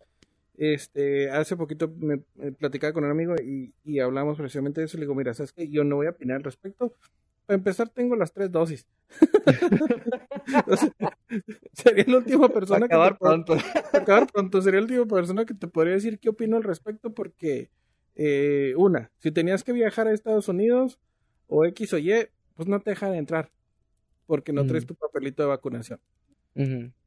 [0.57, 4.99] Este, hace poquito me, me platicaba con un amigo y, y hablamos precisamente de eso,
[4.99, 6.95] le digo, mira, sabes que yo no voy a opinar al respecto.
[7.47, 8.87] Para empezar, tengo las tres dosis.
[11.73, 13.57] Sería la última Para persona que te acabar pronto.
[13.57, 13.57] para
[13.93, 17.71] acabar pronto, sería la última persona que te podría decir qué opino al respecto, porque,
[18.15, 20.99] eh, una, si tenías que viajar a Estados Unidos
[21.49, 23.51] o X o Y, pues no te dejan entrar.
[24.27, 26.01] porque no traes tu papelito de vacunación.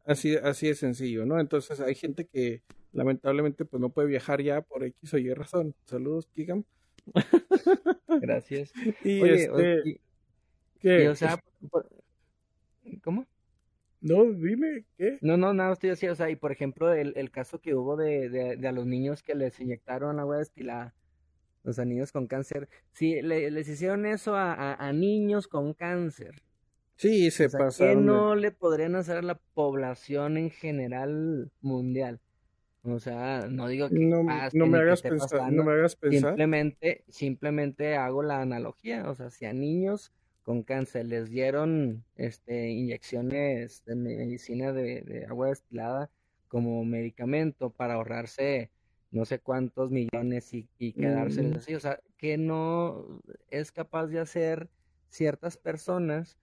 [0.05, 1.39] Así, así de sencillo, ¿no?
[1.39, 2.61] Entonces hay gente que
[2.93, 5.75] lamentablemente pues no puede viajar ya por X o Y razón.
[5.85, 6.63] Saludos, Kigam.
[8.21, 8.71] Gracias.
[9.03, 10.01] y este,
[10.79, 11.09] ¿qué?
[11.09, 11.39] o sea,
[13.03, 13.25] ¿cómo?
[14.01, 15.17] No, dime, ¿qué?
[15.21, 17.97] No, no, nada, estoy así, o sea, y por ejemplo, el, el caso que hubo
[17.97, 20.93] de, de, a los niños que les inyectaron agua destilada,
[21.67, 26.41] o sea, niños con cáncer, sí, les hicieron eso a, a, niños con cáncer.
[26.95, 32.19] Sí, se o ¿Qué no le podrían hacer a la población en general mundial?
[32.83, 36.31] O sea, no digo que no, no me hagas pensar, no me hagas pensar.
[36.31, 40.13] Simplemente, simplemente hago la analogía, o sea, si a niños
[40.47, 46.09] con cáncer les dieron este, inyecciones de medicina de, agua destilada
[46.47, 48.71] como medicamento para ahorrarse
[49.11, 51.57] no sé cuántos millones y, y quedarse mm.
[51.57, 51.75] así.
[51.75, 54.69] O sea, que no es capaz de hacer
[55.09, 56.37] ciertas personas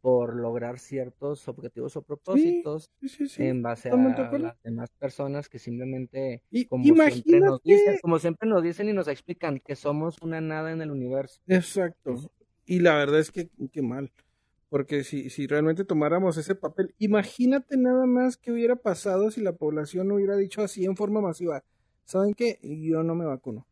[0.00, 2.90] por lograr ciertos objetivos o propósitos
[3.36, 8.62] en base a las demás personas que simplemente, como, siempre nos dicen, como siempre nos
[8.62, 11.40] dicen y nos explican que somos una nada en el universo.
[11.46, 12.32] Exacto.
[12.64, 14.10] Y la verdad es que qué mal.
[14.70, 19.52] Porque si, si realmente tomáramos ese papel, imagínate nada más que hubiera pasado si la
[19.52, 21.64] población hubiera dicho así en forma masiva.
[22.04, 22.58] ¿Saben qué?
[22.62, 23.66] Yo no me vacuno.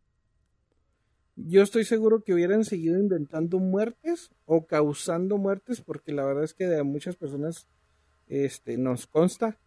[1.37, 6.53] Yo estoy seguro que hubieran seguido inventando muertes o causando muertes, porque la verdad es
[6.53, 7.69] que de muchas personas
[8.27, 9.59] este, nos consta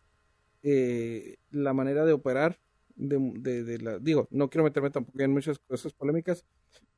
[0.64, 2.60] eh, la manera de operar
[2.96, 6.46] de, de, la, digo, no quiero meterme tampoco en muchas cosas polémicas,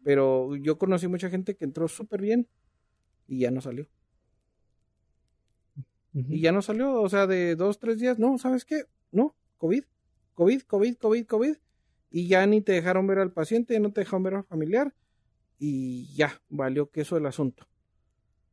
[0.04, 2.48] pero yo conocí mucha gente que entró súper bien
[3.28, 3.88] y ya no salió.
[6.14, 8.84] Y ya no salió, o sea, de dos, tres días, no, ¿sabes qué?
[9.12, 9.84] No, COVID,
[10.34, 11.56] COVID, COVID, COVID, COVID.
[12.12, 14.94] Y ya ni te dejaron ver al paciente, no te dejaron ver al familiar.
[15.58, 17.68] Y ya, valió que eso el asunto.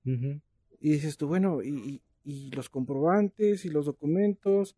[0.04, 4.76] Y dices tú, bueno, y, y, los comprobantes y los documentos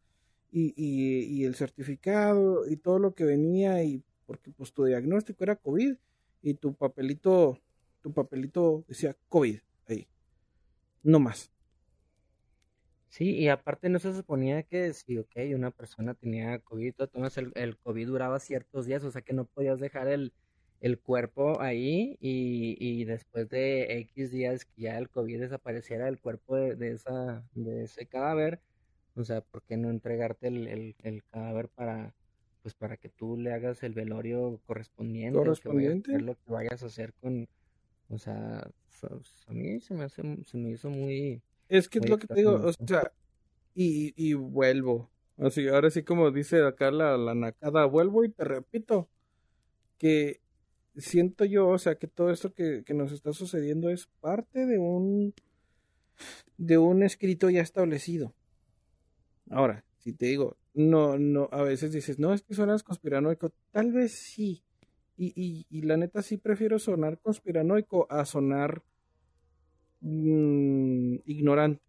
[0.50, 5.56] y, y, el certificado y todo lo que venía y porque pues tu diagnóstico era
[5.56, 5.94] COVID
[6.42, 7.58] y tu papelito,
[8.00, 10.08] tu papelito decía COVID ahí.
[11.02, 11.50] No más.
[13.12, 17.52] Sí, y aparte no se suponía que si, ok, una persona tenía COVID, entonces el,
[17.56, 20.32] el COVID duraba ciertos días, o sea que no podías dejar el,
[20.80, 26.20] el cuerpo ahí y, y, después de X días que ya el COVID desapareciera del
[26.20, 28.62] cuerpo de, de, esa, de ese cadáver,
[29.14, 32.14] o sea, ¿por qué no entregarte el, el, el cadáver para,
[32.62, 36.18] pues para que tú le hagas el velorio correspondiente, correspondiente.
[36.18, 37.46] lo que vayas a hacer con,
[38.08, 38.70] o sea,
[39.48, 41.42] a mí se me hace, se me hizo muy...
[41.72, 43.12] Es que es lo que te digo, o sea,
[43.74, 48.44] y, y vuelvo, así, ahora sí como dice acá la, la nacada, vuelvo y te
[48.44, 49.08] repito,
[49.96, 50.42] que
[50.96, 54.78] siento yo, o sea, que todo esto que, que nos está sucediendo es parte de
[54.78, 55.32] un,
[56.58, 58.34] de un escrito ya establecido.
[59.48, 63.50] Ahora, si te digo, no, no, a veces dices, no, es que suenas conspiranoico.
[63.70, 64.62] Tal vez sí.
[65.16, 68.82] Y, y, y la neta sí prefiero sonar conspiranoico a sonar
[70.02, 71.82] mmm, ignorante.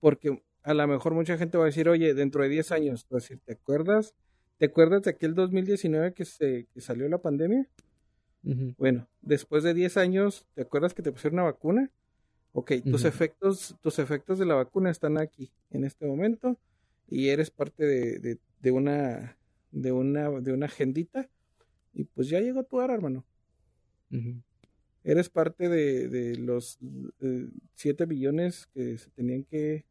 [0.00, 3.40] Porque a lo mejor mucha gente va a decir, oye, dentro de 10 años, decir,
[3.44, 4.14] ¿te acuerdas?
[4.58, 7.68] ¿Te acuerdas de aquel 2019 que, se, que salió la pandemia?
[8.78, 11.92] Bueno, después de 10 años, ¿te acuerdas que te pusieron una vacuna?
[12.52, 16.58] Ok, tus efectos, tus efectos de la vacuna están aquí en este momento
[17.08, 19.38] y eres parte de, de, una
[19.72, 21.30] de una de una agendita
[21.92, 23.26] y pues ya llegó tu hora, hermano.
[25.02, 26.78] Eres parte de, de los
[27.74, 29.84] 7 eh, billones que se tenían que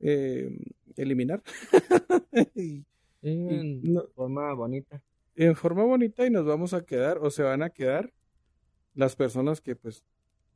[0.00, 0.50] eh,
[0.96, 1.42] eliminar.
[3.22, 5.02] en forma bonita.
[5.34, 8.12] En forma bonita y nos vamos a quedar o se van a quedar
[8.94, 10.04] las personas que pues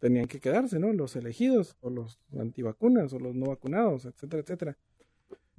[0.01, 0.93] tenían que quedarse, ¿no?
[0.93, 4.79] Los elegidos, o los antivacunas, o los no vacunados, etcétera, etcétera.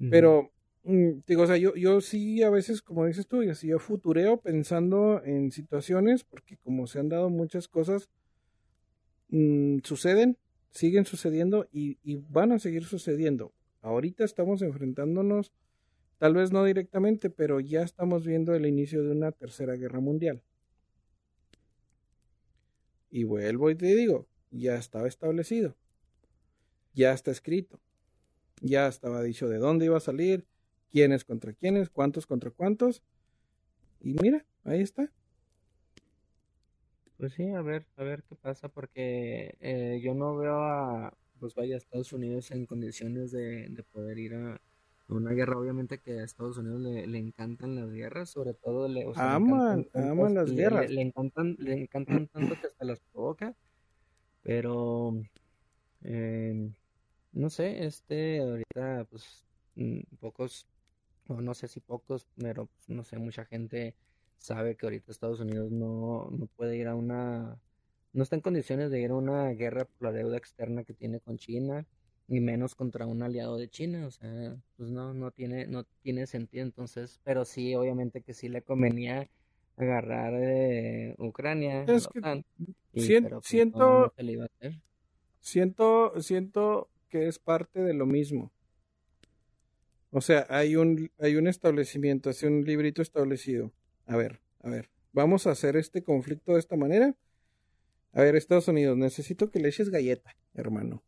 [0.09, 0.51] Pero,
[0.83, 5.21] digo, o sea, yo, yo sí a veces, como dices tú, así yo futureo pensando
[5.23, 8.09] en situaciones, porque como se han dado muchas cosas,
[9.29, 10.37] mm, suceden,
[10.71, 13.53] siguen sucediendo y, y van a seguir sucediendo.
[13.81, 15.53] Ahorita estamos enfrentándonos,
[16.17, 20.41] tal vez no directamente, pero ya estamos viendo el inicio de una tercera guerra mundial.
[23.09, 25.75] Y vuelvo y te digo, ya estaba establecido,
[26.93, 27.79] ya está escrito,
[28.61, 30.45] ya estaba dicho de dónde iba a salir,
[30.93, 33.03] quiénes contra quiénes, cuántos contra cuántos,
[33.99, 35.11] y mira, ahí está.
[37.17, 41.55] Pues sí, a ver, a ver qué pasa, porque eh, yo no veo a, pues
[41.55, 44.61] vaya, Estados Unidos en condiciones de, de poder ir a,
[45.09, 49.05] una guerra, obviamente que a Estados Unidos le, le encantan las guerras, sobre todo le,
[49.15, 50.89] aman, aman las guerras.
[50.89, 53.53] Le, encantan, le encantan tanto que hasta las provoca.
[54.43, 55.13] Pero,
[56.03, 56.69] Eh,
[57.31, 60.67] no sé, este, ahorita, pues, mm, pocos,
[61.27, 63.95] o no sé si pocos, pero pues, no sé, mucha gente
[64.37, 67.59] sabe que ahorita Estados Unidos no, no puede ir a una,
[68.13, 71.19] no está en condiciones de ir a una guerra por la deuda externa que tiene
[71.19, 71.85] con China,
[72.27, 76.27] ni menos contra un aliado de China, o sea, pues no, no tiene, no tiene
[76.27, 79.29] sentido, entonces, pero sí, obviamente que sí le convenía
[79.77, 82.45] agarrar eh, Ucrania, Es que OTAN,
[82.93, 84.81] y, sien- pero pues, no, siento, no se le iba a hacer.
[85.41, 88.52] siento, siento que es parte de lo mismo.
[90.13, 93.73] O sea, hay un, hay un establecimiento, hace un librito establecido.
[94.05, 97.15] A ver, a ver, vamos a hacer este conflicto de esta manera.
[98.13, 101.03] A ver, Estados Unidos, necesito que le eches galleta, hermano.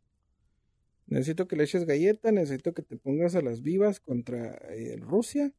[1.08, 5.52] Necesito que le eches galleta, necesito que te pongas a las vivas contra eh, Rusia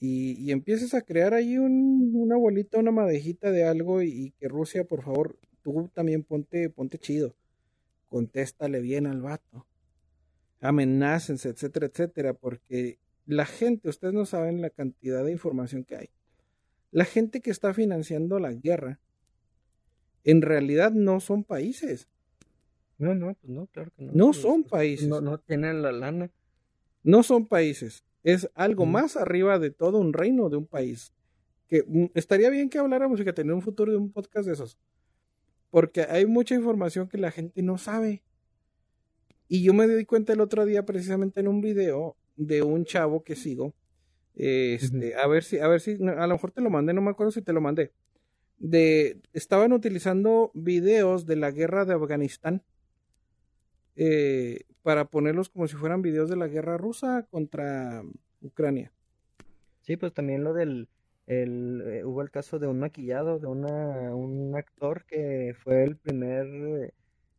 [0.00, 4.48] y, y empieces a crear ahí un- una bolita, una madejita de algo y, que
[4.48, 7.36] Rusia, por favor, tú también ponte, ponte chido.
[8.08, 9.66] Contéstale bien al vato.
[10.60, 16.10] Amenácense, etcétera, etcétera, porque la gente, ustedes no saben la cantidad de información que hay.
[16.90, 19.00] La gente que está financiando la guerra,
[20.24, 22.08] en realidad no son países.
[22.98, 24.12] No, no, pues no, claro que no.
[24.14, 25.08] No pues, son pues, países.
[25.08, 26.30] No, no tienen la lana.
[27.02, 28.04] No son países.
[28.22, 31.12] Es algo más arriba de todo un reino de un país.
[31.68, 34.54] Que mm, estaría bien que habláramos y que tener un futuro de un podcast de
[34.54, 34.78] esos.
[35.70, 38.22] Porque hay mucha información que la gente no sabe.
[39.48, 43.22] Y yo me di cuenta el otro día precisamente en un video de un chavo
[43.22, 43.74] que sigo.
[44.34, 47.10] Este, a ver si, a ver si, a lo mejor te lo mandé, no me
[47.10, 47.92] acuerdo si te lo mandé.
[48.58, 52.62] De, estaban utilizando videos de la guerra de Afganistán
[53.96, 58.02] eh, para ponerlos como si fueran videos de la guerra rusa contra
[58.40, 58.92] Ucrania.
[59.82, 60.88] Sí, pues también lo del,
[61.26, 65.96] el, eh, hubo el caso de un maquillado, de una, un actor que fue el
[65.96, 66.92] primer, eh,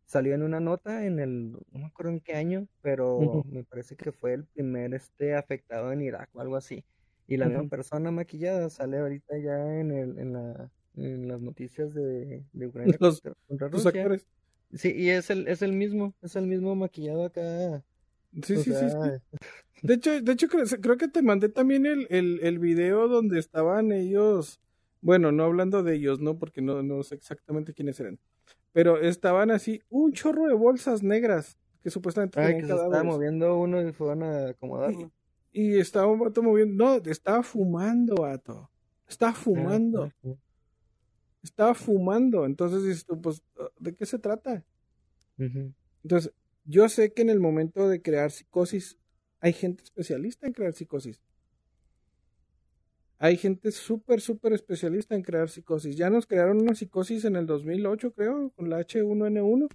[0.06, 3.96] salió en una nota en el, no me acuerdo en qué año, pero me parece
[3.96, 6.86] que fue el primer este afectado en Irak o algo así.
[7.28, 11.94] Y la misma persona maquillada sale ahorita ya en el, en la, en las noticias
[11.94, 13.90] de, de Ucrania Los, contra, Rusia.
[13.90, 14.28] actores.
[14.74, 17.84] Sí, y es el, es el mismo, es el mismo maquillado acá.
[18.44, 18.96] Sí, sí, sí, sí.
[19.82, 23.38] De hecho, de hecho creo, creo que te mandé también el, el, el video donde
[23.40, 24.60] estaban ellos,
[25.02, 26.40] bueno, no hablando de ellos, ¿no?
[26.40, 28.20] Porque no, no sé exactamente quiénes eran.
[28.76, 33.58] Pero estaban así, un chorro de bolsas negras que supuestamente ay, que se estaba moviendo
[33.58, 35.12] uno y fueron a acomodarlo.
[35.54, 38.70] y estaba un vato moviendo, no, estaba fumando, vato.
[39.08, 40.04] Estaba Ah, fumando.
[40.04, 40.34] ah, ah.
[41.42, 42.46] estaba fumando.
[42.46, 43.42] Entonces dices tú, pues,
[43.80, 44.66] ¿de qué se trata?
[46.04, 46.34] Entonces,
[46.66, 48.98] yo sé que en el momento de crear psicosis,
[49.40, 51.22] hay gente especialista en crear psicosis.
[53.18, 55.96] Hay gente súper, súper especialista en crear psicosis.
[55.96, 59.70] Ya nos crearon una psicosis en el 2008, creo, con la H1N1.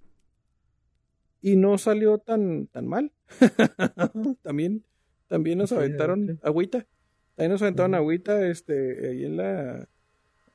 [1.43, 3.13] Y no salió tan, tan mal.
[4.43, 4.85] también,
[5.27, 6.87] también nos aventaron agüita.
[7.35, 9.89] También nos aventaron agüita, este, ahí en la...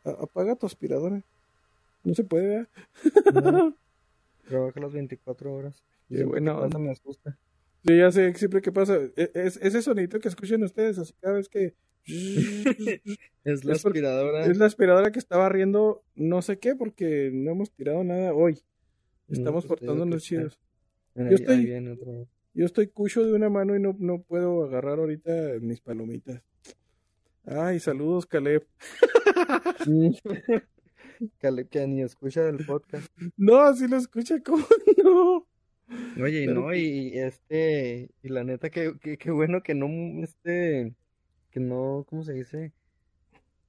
[0.04, 1.24] Apaga tu aspiradora.
[2.04, 3.52] No se puede, ¿verdad?
[3.52, 3.76] No,
[4.48, 5.84] trabaja las 24 horas.
[6.08, 7.38] Y Qué buena pasa me asusta.
[7.84, 8.95] Yo ya sé siempre que pasa.
[9.15, 11.76] e- Es, ese sonito que escuchan ustedes, así cada vez que.
[13.44, 14.46] Es la Es aspiradora.
[14.46, 18.60] es la aspiradora que está barriendo no sé qué, porque no hemos tirado nada hoy.
[19.28, 20.60] No, Estamos pues digo que portándonos chidos.
[21.15, 21.98] Yo estoy, viene
[22.54, 26.41] yo estoy cucho de una mano y no, no puedo agarrar ahorita mis palomitas.
[27.46, 28.65] Ay, saludos, Caleb.
[31.39, 33.08] Caleb, que ni escucha el podcast.
[33.38, 34.65] No, así lo escucha, ¿cómo
[35.04, 35.48] no?
[36.22, 36.80] Oye, y Claro no, y
[37.13, 39.88] y este, y la neta, que, que, que bueno que no,
[40.24, 40.94] este,
[41.56, 42.74] que no, ¿cómo se dice?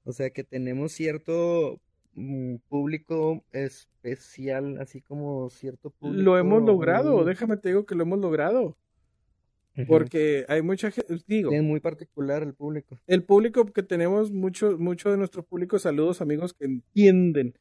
[0.03, 1.79] O sea, que tenemos cierto
[2.15, 7.15] mm, público especial, así como cierto lo hemos público logrado.
[7.15, 8.75] muy, Déjame te digo que lo hemos logrado.
[9.87, 12.97] Porque hay mucha gente, digo, Es muy particular el público.
[13.07, 17.53] el público que tenemos, mucho, mucho de nuestro público, saludos amigos que entienden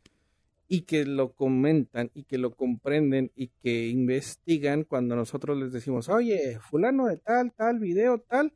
[0.66, 6.08] y que lo comentan y que lo comprenden y que investigan cuando nosotros les decimos,
[6.08, 8.52] oye, fulano de tal, tal, video, tal,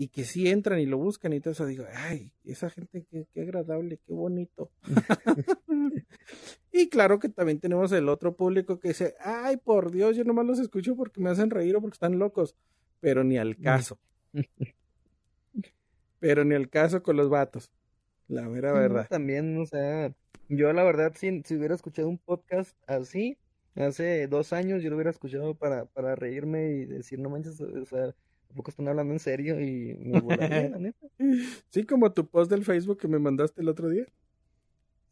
[0.00, 3.26] y que sí entran y lo buscan y todo eso, digo, ay, esa gente qué,
[3.34, 4.70] qué agradable, qué bonito.
[6.72, 10.46] y claro que también tenemos el otro público que dice, ay, por Dios, yo nomás
[10.46, 12.56] los escucho porque me hacen reír o porque están locos,
[13.00, 13.98] pero ni al caso,
[16.18, 17.70] pero ni al caso con los vatos,
[18.26, 19.06] la mera verdad.
[19.06, 20.14] también, o sea,
[20.48, 23.36] yo la verdad, si, si hubiera escuchado un podcast así,
[23.74, 27.84] hace dos años, yo lo hubiera escuchado para, para reírme y decir, no manches, o
[27.84, 28.14] sea,
[28.50, 31.06] tampoco están hablando en serio y me volaría, la neta.
[31.68, 34.06] Sí, como tu post del Facebook que me mandaste el otro día.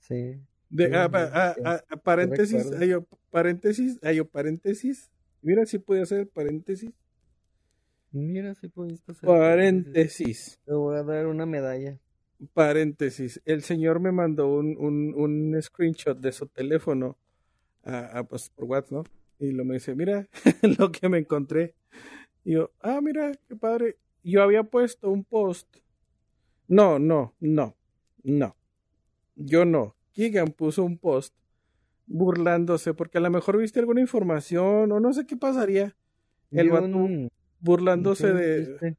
[0.00, 2.94] Sí, De, a, a, a, paréntesis, hay,
[3.30, 5.10] paréntesis, hay, paréntesis.
[5.40, 6.90] Mira si puede hacer paréntesis.
[8.10, 10.58] Mira si pudiste hacer paréntesis.
[10.64, 12.00] Te voy a dar una medalla.
[12.54, 13.40] Paréntesis.
[13.44, 17.16] El señor me mandó un, un, un screenshot de su teléfono
[17.84, 19.04] a, pues, por WhatsApp, ¿no?
[19.38, 20.28] Y lo me dice, mira
[20.78, 21.74] lo que me encontré.
[22.44, 23.96] Y yo, ah, mira, qué padre.
[24.22, 25.76] Yo había puesto un post.
[26.66, 27.76] No, no, no,
[28.22, 28.56] no.
[29.36, 29.96] Yo no.
[30.12, 31.34] Keegan puso un post
[32.06, 35.96] burlándose, porque a lo mejor viste alguna información o no sé qué pasaría.
[36.50, 37.08] El vato
[37.60, 38.96] burlándose de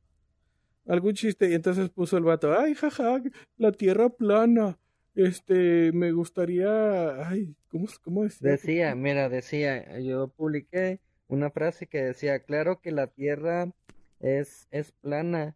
[0.87, 3.21] algún chiste y entonces puso el vato, ay, jaja,
[3.57, 4.77] la tierra plana.
[5.15, 8.51] Este, me gustaría, ay, ¿cómo, cómo decía?
[8.51, 10.99] Decía, mira, decía, yo publiqué
[11.29, 13.71] una frase que decía, claro que la tierra
[14.19, 15.55] es, es plana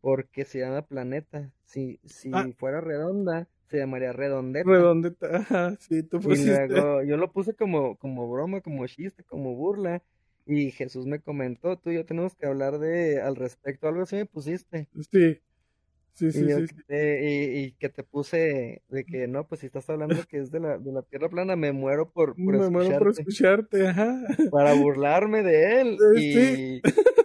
[0.00, 1.50] porque se llama planeta.
[1.64, 2.46] Si, si ah.
[2.58, 4.68] fuera redonda, se llamaría redondeta.
[4.68, 5.26] Redondeta,
[5.80, 6.66] sí, tú pusiste.
[6.66, 10.02] Y luego yo lo puse como, como broma, como chiste, como burla.
[10.44, 14.16] Y Jesús me comentó, tú y yo tenemos que hablar de al respecto, algo así
[14.16, 14.88] me pusiste.
[15.12, 15.40] Sí.
[16.14, 20.16] Sí, sí, y, sí, y, que te puse de que no, pues si estás hablando
[20.28, 23.08] que es de la, de la tierra plana, me muero por, por me muero por
[23.08, 24.22] escucharte, ajá.
[24.50, 25.98] Para burlarme de él.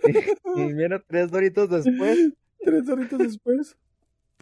[0.08, 2.18] Y, y, mira, tres doritos después.
[2.60, 3.78] Tres doritos después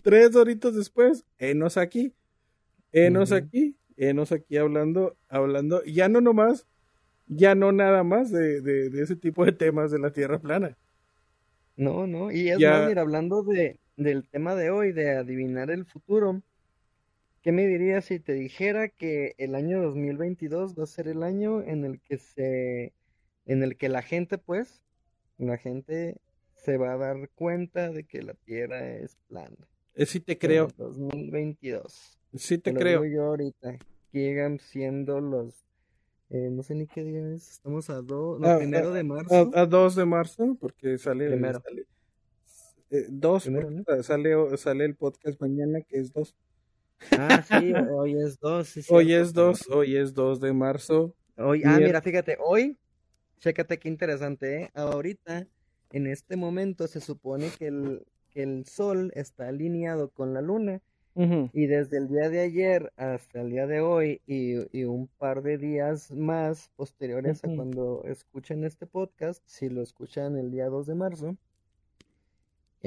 [0.05, 2.13] tres horitos después, enos aquí,
[2.91, 6.67] enos aquí, enos aquí hablando, hablando, ya no nomás,
[7.25, 10.77] ya no nada más de, de, ese tipo de temas de la Tierra plana.
[11.75, 15.85] No, no, y es más, mira, hablando de, del tema de hoy, de adivinar el
[15.85, 16.41] futuro,
[17.41, 21.61] ¿qué me dirías si te dijera que el año 2022 va a ser el año
[21.61, 22.93] en el que se,
[23.45, 24.81] en el que la gente, pues,
[25.37, 26.17] la gente
[26.55, 29.67] se va a dar cuenta de que la Tierra es plana?
[29.95, 30.67] Eh, sí te creo.
[30.77, 32.19] 2022.
[32.33, 33.05] Sí te, creo.
[33.05, 33.77] yo ahorita.
[34.11, 35.65] Llegan siendo los.
[36.29, 37.49] Eh, no sé ni qué día es.
[37.51, 38.39] Estamos a 2.
[38.39, 39.51] No, ah, primero de marzo.
[39.53, 41.27] A 2 de marzo, porque sale.
[41.27, 41.61] Primero.
[41.61, 41.85] Sale,
[42.89, 43.49] eh, dos,
[44.03, 46.35] sale, sale el podcast mañana, que es 2.
[47.11, 48.89] Ah, sí, hoy es 2.
[48.89, 51.13] hoy es 2, hoy es 2 de marzo.
[51.37, 52.77] Hoy, ah, mira, fíjate, hoy,
[53.39, 54.71] chécate qué interesante, ¿eh?
[54.73, 55.47] Ahorita,
[55.91, 60.81] en este momento, se supone que el, el Sol está alineado con la Luna.
[61.53, 65.57] Y desde el día de ayer hasta el día de hoy y, un par de
[65.57, 70.95] días más posteriores a cuando escuchen este podcast, si lo escuchan el día 2 de
[70.95, 71.37] marzo,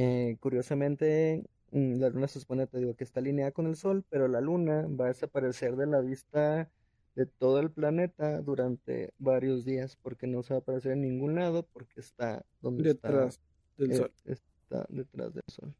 [0.01, 1.43] eh, curiosamente
[1.73, 4.41] mm, la luna se supone, te digo, que está alineada con el sol, pero la
[4.41, 6.71] luna va a desaparecer de la vista
[7.17, 11.35] de todo el planeta durante varios días, porque no se va a aparecer en ningún
[11.35, 13.41] lado, porque está donde Detrás
[13.77, 15.75] del sol está detrás del sol.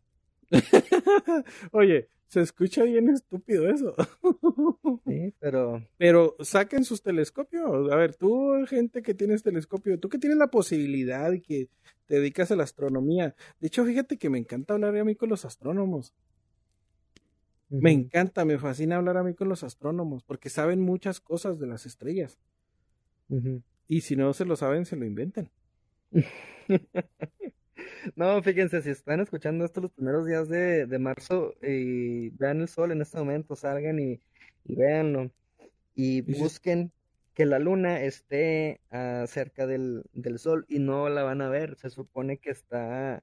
[1.71, 3.95] Oye, se escucha bien estúpido eso.
[5.07, 5.87] sí, pero.
[5.97, 7.93] Pero saquen sus telescopios.
[7.93, 11.69] A ver, tú, gente que tienes telescopio, tú que tienes la posibilidad y que
[12.09, 13.37] te dedicas a la astronomía.
[13.61, 16.15] De hecho, fíjate que me encanta hablar a mí con los astrónomos.
[17.69, 21.67] Me encanta, me fascina hablar a mí con los astrónomos porque saben muchas cosas de
[21.67, 22.39] las estrellas.
[23.87, 25.51] Y si no se lo saben, se lo inventan.
[28.17, 32.91] No, fíjense, si están escuchando esto los primeros días de, marzo y vean el sol
[32.91, 34.21] en este momento, salgan y,
[34.65, 35.31] y véanlo.
[35.95, 36.93] Y busquen
[37.39, 40.03] que la luna esté uh, cerca del,
[40.39, 41.77] sol y no la van a ver.
[41.77, 43.23] Se supone que está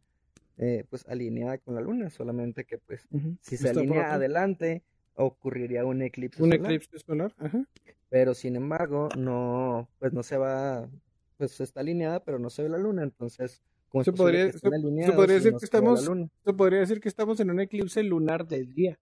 [0.58, 3.06] eh, pues alineada con la luna, solamente que pues
[3.42, 4.84] si se alinea adelante
[5.16, 7.66] ocurriría un eclipse un eclipse solar, ajá.
[8.08, 10.90] Pero sin embargo, no, pues no se va,
[11.36, 13.62] pues está alineada, pero no se ve la luna, entonces
[14.02, 16.10] se podría, decir que estamos,
[16.46, 18.98] se podría decir que estamos en un eclipse lunar del día.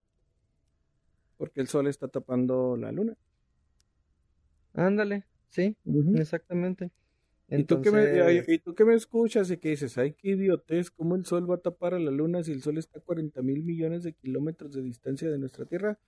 [1.36, 3.16] Porque el sol está tapando la luna.
[4.74, 5.76] Ándale, sí,
[6.14, 6.90] exactamente.
[7.48, 10.90] ¿Y, tú que me, y tú que me escuchas y que dices, ay, qué idiotez,
[10.90, 13.42] ¿cómo el sol va a tapar a la luna si el sol está a 40
[13.42, 15.98] mil millones de kilómetros de distancia de nuestra Tierra?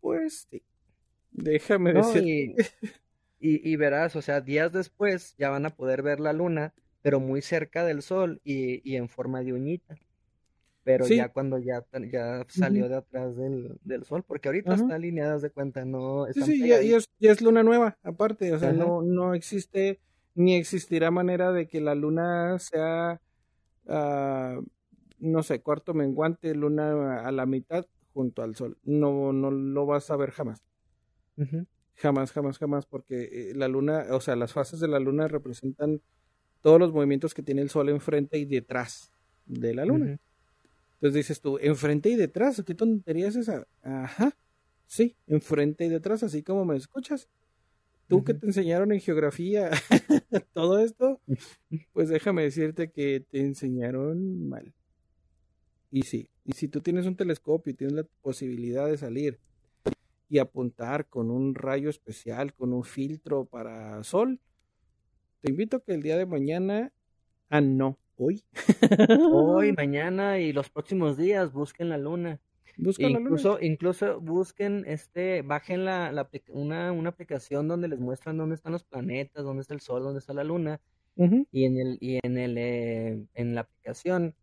[0.00, 0.62] Pues sí,
[1.30, 2.54] déjame decir.
[3.46, 6.72] Y, y, verás, o sea, días después ya van a poder ver la luna
[7.04, 9.94] pero muy cerca del sol y, y en forma de uñita.
[10.84, 15.40] Pero ya cuando ya, ya salió de atrás del, del, sol, porque ahorita está alineadas
[15.40, 16.26] de cuenta, no.
[16.32, 20.00] Sí, sí, ya, es, ya, es, luna nueva, aparte, o sea, no, no existe
[20.34, 23.20] ni existirá manera de que la luna sea,
[23.86, 24.62] uh,
[25.18, 28.76] no sé, cuarto menguante, luna a la mitad junto al sol.
[28.84, 30.62] No, no lo vas a ver jamás.
[31.96, 36.02] Jamás, jamás, jamás, porque eh, la luna, o sea, las fases de la luna representan
[36.64, 39.12] todos los movimientos que tiene el Sol enfrente y detrás
[39.44, 40.18] de la Luna.
[41.04, 43.68] Entonces dices tú, enfrente y detrás, ¿qué tontería es esa?
[43.82, 44.34] Ajá.
[44.86, 47.28] Sí, enfrente y detrás, así como me escuchas.
[48.08, 49.70] Tú que te enseñaron en geografía
[50.54, 51.20] todo esto,
[51.92, 54.72] pues déjame decirte que te enseñaron mal.
[55.90, 59.38] Y sí, y si tú tienes un telescopio y tienes la posibilidad de salir
[60.30, 64.40] y apuntar con un rayo especial, con un filtro para sol,
[65.42, 66.94] te invito a que el día de mañana,
[67.50, 68.44] ah, no, hoy.
[69.30, 72.40] hoy, mañana y los próximos días busquen la luna.
[72.76, 73.66] Busquen incluso, la luna.
[73.66, 78.84] incluso busquen, este, bajen la, la una, una, aplicación donde les muestran dónde están los
[78.84, 80.80] planetas, dónde está el sol, dónde está la luna.
[81.16, 84.34] Y en el, y en el, eh, en la aplicación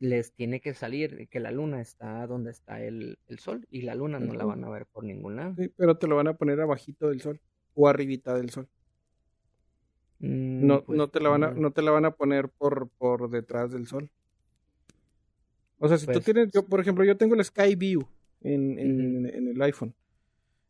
[0.00, 3.94] les tiene que salir que la luna está donde está el, el sol y la
[3.94, 5.54] luna no la van a ver por ningún lado.
[5.56, 7.40] Sí, pero te lo van a poner abajito del sol
[7.74, 8.68] o arribita del sol.
[10.20, 12.88] Mm, no, pues no te la van a, no te la van a poner por,
[12.98, 14.10] por detrás del sol.
[15.78, 18.06] O sea, si tú pues tienes, yo, por ejemplo, yo tengo el Sky View
[18.40, 19.94] en, en, en el iPhone.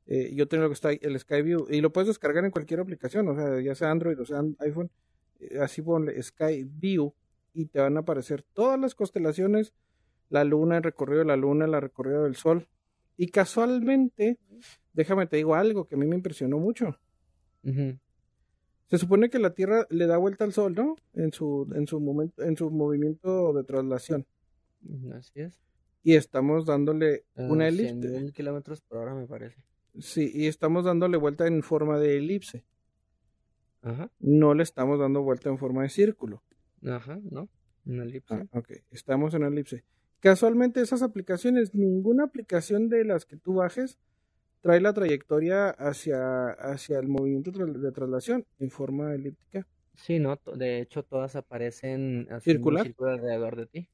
[0.06, 2.80] Eh, yo tengo lo que está el Sky View y lo puedes descargar en cualquier
[2.80, 4.90] aplicación, o sea, ya sea Android o sea iPhone.
[5.38, 7.12] Eh, así ponle Sky View
[7.52, 9.74] y te van a aparecer todas las constelaciones,
[10.30, 12.68] la luna, el recorrido de la luna, la recorrido del sol.
[13.18, 14.38] Y casualmente,
[14.94, 16.98] déjame te digo algo que a mí me impresionó mucho.
[18.88, 20.96] Se supone que la Tierra le da vuelta al Sol, ¿no?
[21.12, 24.26] En su, en su momento, en su movimiento de traslación.
[25.12, 25.60] Así es.
[26.02, 28.32] Y estamos dándole una elipse.
[28.32, 29.62] kilómetros por hora, me parece.
[29.98, 32.64] Sí, y estamos dándole vuelta en forma de elipse.
[33.82, 34.10] Ajá.
[34.20, 36.42] No le estamos dando vuelta en forma de círculo.
[36.84, 37.48] Ajá, ¿no?
[37.84, 38.34] Una elipse.
[38.34, 39.84] Ah, ok, estamos en una elipse.
[40.20, 43.98] Casualmente esas aplicaciones, ninguna aplicación de las que tú bajes
[44.60, 49.66] trae la trayectoria hacia, hacia el movimiento de traslación en forma elíptica.
[49.94, 53.88] Sí, no, de hecho todas aparecen circular alrededor de ti.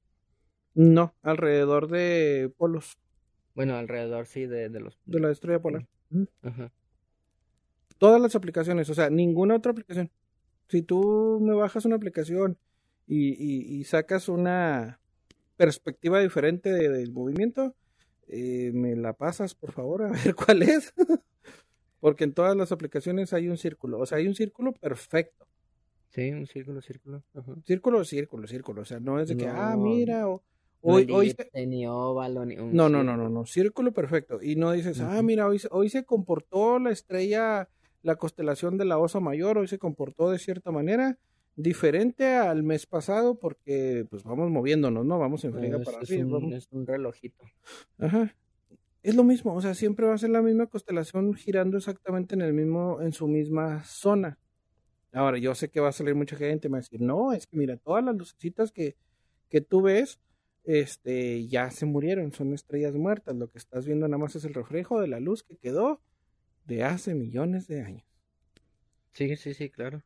[0.75, 2.99] No, alrededor de polos.
[3.55, 5.87] Bueno, alrededor sí de, de los de la estrella polar.
[6.43, 6.73] Ajá.
[7.99, 10.11] Todas las aplicaciones, o sea, ninguna otra aplicación.
[10.69, 12.59] Si tú me bajas una aplicación
[13.07, 15.01] y, y, sacas una
[15.57, 17.75] perspectiva diferente del movimiento,
[18.29, 20.93] eh, me la pasas por favor a ver cuál es.
[22.01, 25.47] Porque en todas las aplicaciones hay un círculo, o sea, hay un círculo perfecto.
[26.11, 27.25] Sí, un círculo, círculo.
[27.65, 28.83] Círculo, círculo, círculo.
[28.83, 30.45] O sea, no es de que, ah, mira, o,
[30.83, 31.35] hoy,
[31.67, 34.39] ni óvalo, ni no, no, no, no, no, círculo perfecto.
[34.41, 37.69] Y no dices, ah, mira, hoy, hoy se comportó la estrella,
[38.03, 41.19] la constelación de la Osa Mayor, hoy se comportó de cierta manera
[41.57, 45.19] diferente al mes pasado porque pues vamos moviéndonos, ¿no?
[45.19, 47.45] Vamos en frega para es Un, Es un relojito.
[47.99, 48.35] Ajá.
[49.03, 52.41] Es lo mismo, o sea, siempre va a ser la misma constelación girando exactamente en
[52.41, 54.39] el mismo, en su misma zona.
[55.13, 57.33] Ahora, yo sé que va a salir mucha gente y me va a decir, no,
[57.33, 58.97] es que mira, todas las lucecitas que,
[59.49, 60.21] que tú ves,
[60.65, 63.37] este, ya se murieron, son estrellas muertas.
[63.37, 66.01] Lo que estás viendo nada más es el reflejo de la luz que quedó
[66.65, 68.07] de hace millones de años.
[69.13, 70.03] Sí, sí, sí, claro.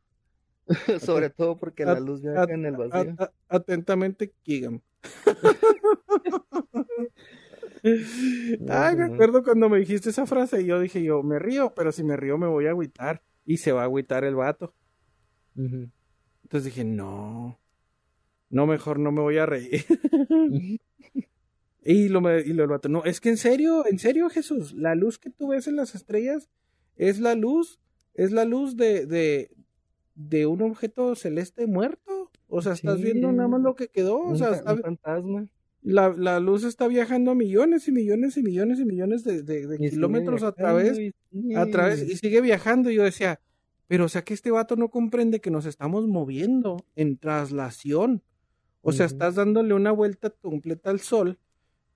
[1.01, 3.15] Sobre todo porque la luz viaja en el vacío.
[3.47, 4.81] atentamente, Kigam.
[7.83, 11.91] Ay, me acuerdo cuando me dijiste esa frase y yo dije, yo me río, pero
[11.91, 13.21] si me río me voy a agüitar.
[13.45, 14.73] Y se va a agüitar el vato.
[15.55, 17.59] Entonces dije, no,
[18.49, 19.85] no, mejor no me voy a reír.
[21.83, 24.73] y lo, me, y lo el vato, no, es que en serio, en serio Jesús,
[24.73, 26.49] la luz que tú ves en las estrellas
[26.95, 27.79] es la luz,
[28.13, 29.51] es la luz de, de,
[30.19, 32.29] de un objeto celeste muerto.
[32.47, 34.19] O sea, estás viendo nada más lo que quedó.
[34.19, 35.47] O sea, está, fantasma.
[35.81, 39.77] La, la, luz está viajando a millones y millones y millones y millones de, de,
[39.77, 40.99] kilómetros a través,
[41.31, 42.91] y a través y sigue viajando.
[42.91, 43.39] Y yo decía,
[43.87, 48.21] pero o sea que este vato no comprende que nos estamos moviendo en traslación.
[48.81, 51.37] O sea, estás dándole una vuelta completa al sol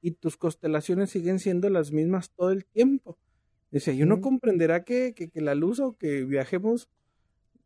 [0.01, 3.17] y tus constelaciones siguen siendo las mismas todo el tiempo.
[3.71, 6.89] Decía, yo no comprenderá que, que, que la luz o que viajemos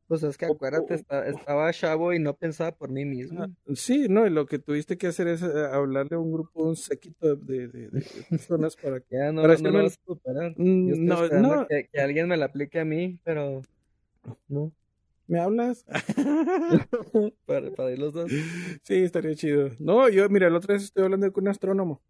[0.08, 3.44] pues es que acuérdate, estaba chavo y no pensaba por mí mismo.
[3.44, 6.64] Ah, sí, no, y lo que tuviste que hacer es eh, hablarle a un grupo,
[6.64, 9.08] un sequito de, de, de personas para que...
[9.18, 10.54] Ya no, para no, no lo superar.
[10.58, 11.68] Mm, no, no.
[11.68, 13.62] Que, que, alguien me la aplique a mí, pero
[14.48, 14.72] no.
[15.28, 15.86] ¿Me hablas?
[17.46, 18.32] para, para ir los dos.
[18.84, 19.72] Sí, estaría chido.
[19.80, 22.02] No, yo, mira, la otra vez estoy hablando con un astrónomo.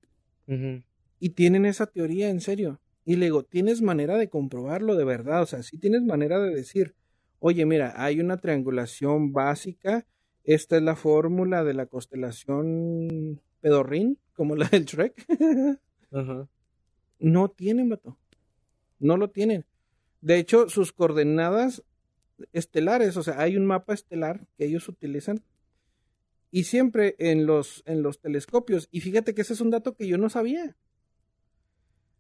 [1.19, 2.79] Y tienen esa teoría, en serio.
[3.05, 5.41] Y le digo, ¿tienes manera de comprobarlo de verdad?
[5.41, 6.93] O sea, sí tienes manera de decir
[7.39, 10.05] oye, mira, hay una triangulación básica,
[10.43, 15.25] esta es la fórmula de la constelación Pedorrín, como la del Shrek.
[17.19, 18.15] No tienen, vato.
[18.99, 19.65] No lo tienen.
[20.21, 21.83] De hecho, sus coordenadas
[22.53, 25.43] estelares, o sea, hay un mapa estelar que ellos utilizan
[26.51, 30.07] y siempre en los, en los telescopios, y fíjate que ese es un dato que
[30.07, 30.77] yo no sabía.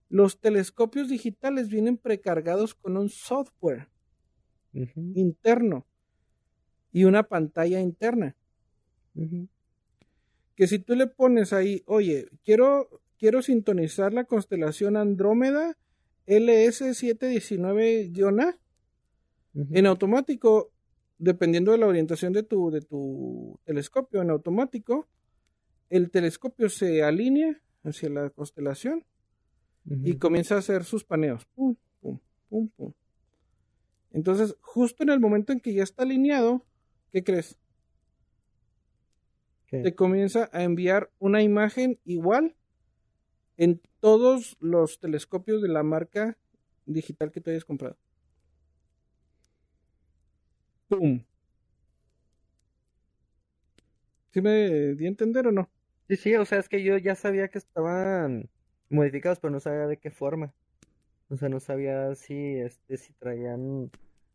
[0.09, 3.89] los telescopios digitales vienen precargados con un software
[5.15, 5.85] interno
[6.91, 8.35] y una pantalla interna.
[10.55, 15.77] Que si tú le pones ahí, oye, quiero, quiero sintonizar la constelación Andrómeda
[16.27, 18.59] LS719-A,
[19.71, 20.71] en automático,
[21.17, 25.07] dependiendo de la orientación de tu, de tu telescopio, en automático,
[25.89, 29.03] el telescopio se alinea hacia la constelación
[29.85, 31.45] y comienza a hacer sus paneos.
[31.55, 32.19] Pum, pum,
[32.49, 32.93] pum, pum.
[34.11, 36.65] Entonces, justo en el momento en que ya está alineado,
[37.11, 37.57] ¿qué crees?
[39.69, 42.55] Te comienza a enviar una imagen igual
[43.57, 46.37] en todos los telescopios de la marca
[46.85, 47.97] digital que te hayas comprado.
[50.89, 51.21] ¡Pum!
[54.33, 55.69] ¿Sí me di a entender o no?
[56.07, 58.49] Sí, sí, o sea, es que yo ya sabía que estaban
[58.89, 60.53] modificados, pero no sabía de qué forma.
[61.29, 63.91] O sea, no sabía si este si traían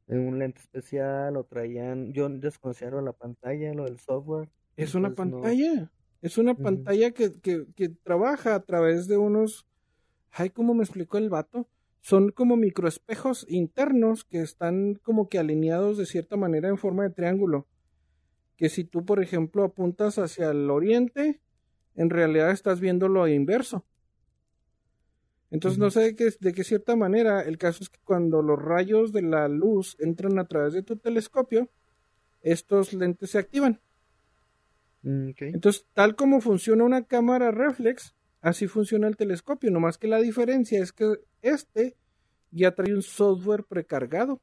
[0.08, 4.48] un lente especial o traían, yo desconocía lo de la pantalla, lo del software.
[4.76, 5.90] Es una pantalla,
[6.20, 9.66] es una pantalla que, que, que, trabaja a través de unos,
[10.30, 11.68] ay, ¿cómo me explicó el vato?
[12.00, 17.10] Son como microespejos internos que están como que alineados de cierta manera en forma de
[17.10, 17.68] triángulo.
[18.56, 21.40] Que si tú, por ejemplo, apuntas hacia el oriente,
[21.94, 23.84] en realidad estás viendo lo inverso.
[25.52, 28.58] Entonces no sé de qué, de qué cierta manera, el caso es que cuando los
[28.58, 31.68] rayos de la luz entran a través de tu telescopio,
[32.40, 33.78] estos lentes se activan.
[35.02, 40.20] Mm, Entonces, tal como funciona una cámara reflex, así funciona el telescopio, nomás que la
[40.20, 41.96] diferencia es que este
[42.50, 44.40] ya trae un software precargado.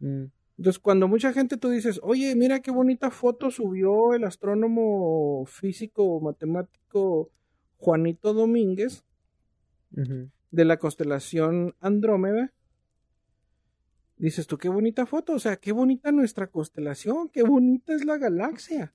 [0.00, 0.24] Mm.
[0.58, 6.20] Entonces, cuando mucha gente tú dices, oye, mira qué bonita foto subió el astrónomo físico
[6.20, 7.30] matemático
[7.78, 9.02] Juanito Domínguez,
[10.50, 12.52] de la constelación Andrómeda.
[14.16, 18.18] Dices tú, qué bonita foto, o sea, qué bonita nuestra constelación, qué bonita es la
[18.18, 18.94] galaxia.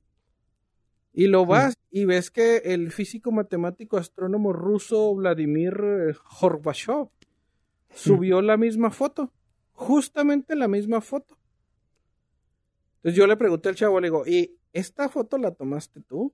[1.12, 7.10] Y lo vas y ves que el físico matemático astrónomo ruso Vladimir Horbachev
[7.94, 9.34] subió la misma foto,
[9.74, 11.38] justamente la misma foto.
[12.98, 16.34] Entonces yo le pregunté al chavo, le digo, ¿y esta foto la tomaste tú?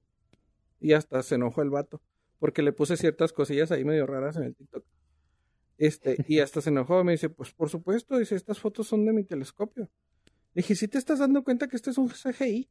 [0.79, 2.01] Y hasta se enojó el vato
[2.43, 4.83] porque le puse ciertas cosillas ahí medio raras en el TikTok.
[5.77, 9.13] Este, y hasta se enojó, me dice, pues por supuesto, dice, estas fotos son de
[9.13, 9.89] mi telescopio.
[10.53, 12.67] Le dije, ¿sí te estás dando cuenta que este es un CGI?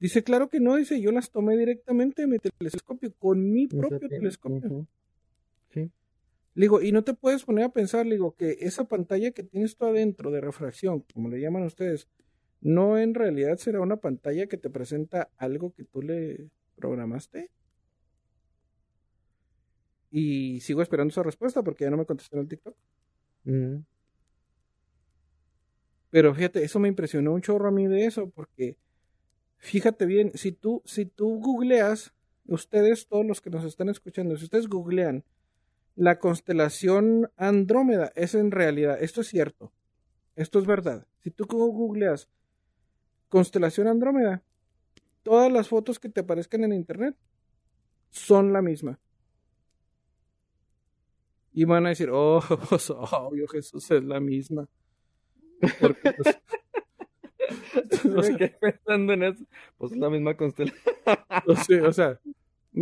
[0.00, 4.00] Dice, claro que no, dice, yo las tomé directamente de mi telescopio, con mi propio
[4.08, 4.88] telescopio.
[5.68, 5.92] Sí.
[6.54, 9.44] Le digo, y no te puedes poner a pensar, le digo, que esa pantalla que
[9.44, 12.08] tienes tú adentro de refracción, como le llaman ustedes,
[12.60, 17.52] no en realidad será una pantalla que te presenta algo que tú le programaste.
[20.12, 22.76] Y sigo esperando esa respuesta porque ya no me contestó en el TikTok.
[23.44, 23.78] Mm.
[26.10, 28.76] Pero fíjate, eso me impresionó un chorro a mí de eso, porque
[29.56, 32.12] fíjate bien, si tú, si tú googleas,
[32.46, 35.24] ustedes, todos los que nos están escuchando, si ustedes googlean
[35.96, 39.72] la constelación Andrómeda, es en realidad, esto es cierto,
[40.36, 41.06] esto es verdad.
[41.20, 42.28] Si tú googleas
[43.30, 44.42] constelación Andrómeda,
[45.22, 47.16] todas las fotos que te aparezcan en internet
[48.10, 49.00] son la misma.
[51.54, 54.68] Y van a decir, oh, pues, obvio, Jesús es la misma.
[55.80, 56.38] Porque, pues,
[58.60, 59.44] pensando en eso,
[59.78, 60.84] pues es la misma constelación.
[61.86, 62.18] o sea,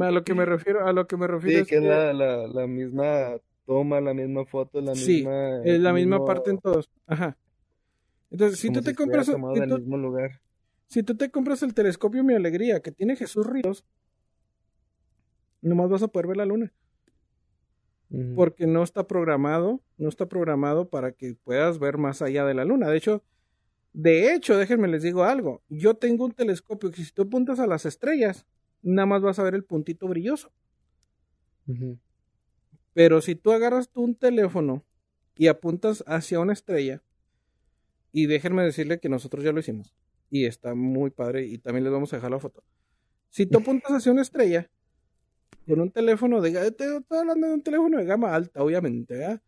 [0.00, 2.12] a lo que me refiero, a lo que me refiero sí, es que es la,
[2.12, 5.62] la, la, misma toma, la misma foto, la sí, misma.
[5.64, 6.88] es la misma parte en todos.
[7.06, 7.36] Ajá.
[8.30, 9.26] Entonces, si tú te compras.
[9.26, 10.40] Si tú, mismo lugar.
[10.86, 13.84] si tú te compras el telescopio Mi Alegría, que tiene Jesús Ríos,
[15.60, 16.72] nomás vas a poder ver la luna
[18.34, 22.64] porque no está programado, no está programado para que puedas ver más allá de la
[22.64, 22.88] luna.
[22.88, 23.22] De hecho,
[23.92, 25.62] de hecho, déjenme les digo algo.
[25.68, 28.46] Yo tengo un telescopio que si tú apuntas a las estrellas,
[28.82, 30.52] nada más vas a ver el puntito brilloso.
[32.92, 34.84] Pero si tú agarras tú un teléfono
[35.36, 37.02] y apuntas hacia una estrella,
[38.12, 39.94] y déjenme decirle que nosotros ya lo hicimos,
[40.30, 42.64] y está muy padre, y también les vamos a dejar la foto.
[43.28, 44.68] Si tú apuntas hacia una estrella,
[45.66, 49.40] con un teléfono de estoy hablando de un teléfono de gama alta, obviamente,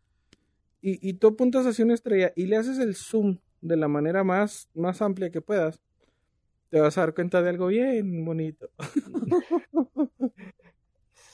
[0.81, 4.25] Y, y tú apuntas hacia una estrella y le haces el zoom de la manera
[4.25, 5.81] más, más amplia que puedas,
[6.71, 8.71] te vas a dar cuenta de algo bien bonito.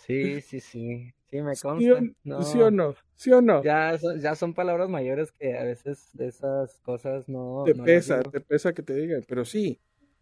[0.06, 1.12] Sí, sí, sí.
[1.30, 2.00] Sí, me consta.
[2.42, 2.94] ¿Sí o no?
[3.14, 3.62] ¿Sí o no?
[3.62, 7.64] Ya, ya son palabras mayores que a veces esas cosas no.
[7.66, 9.78] Te pesa, te pesa que te digan, pero sí.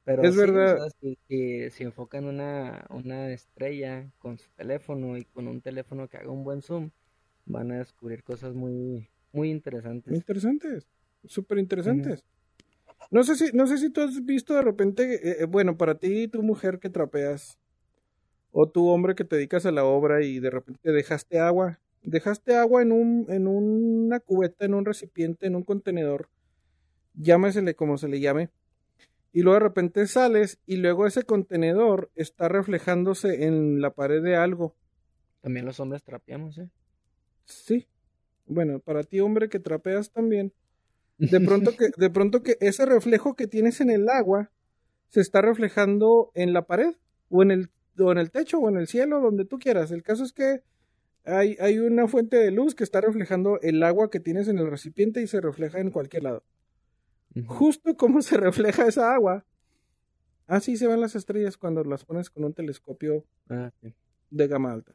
[0.06, 0.88] Pero es verdad.
[1.00, 1.18] si,
[1.68, 6.44] si, enfocan una, una estrella con su teléfono y con un teléfono que haga un
[6.44, 6.90] buen zoom,
[7.44, 10.14] van a descubrir cosas muy, muy interesantes.
[10.14, 10.86] Interesantes,
[11.24, 12.24] súper interesantes.
[13.10, 15.96] No sé si, no sé si tú has visto de repente, eh, eh, bueno, para
[15.96, 17.58] ti, tu mujer que trapeas,
[18.52, 22.54] o tu hombre que te dedicas a la obra y de repente dejaste agua, dejaste
[22.54, 26.28] agua en un, en una cubeta, en un recipiente, en un contenedor,
[27.14, 28.50] llámesele como se le llame,
[29.36, 34.34] y luego de repente sales y luego ese contenedor está reflejándose en la pared de
[34.34, 34.74] algo.
[35.42, 36.70] También los hombres trapeamos, ¿eh?
[37.44, 37.86] Sí.
[38.46, 40.54] Bueno, para ti hombre que trapeas también,
[41.18, 44.50] de pronto que, de pronto que ese reflejo que tienes en el agua
[45.10, 46.94] se está reflejando en la pared
[47.28, 47.68] o en el,
[47.98, 49.90] o en el techo o en el cielo, donde tú quieras.
[49.90, 50.62] El caso es que
[51.26, 54.70] hay, hay una fuente de luz que está reflejando el agua que tienes en el
[54.70, 56.42] recipiente y se refleja en cualquier lado.
[57.44, 59.44] Justo como se refleja esa agua,
[60.46, 63.70] así se ven las estrellas cuando las pones con un telescopio ah,
[64.30, 64.94] de gama alta.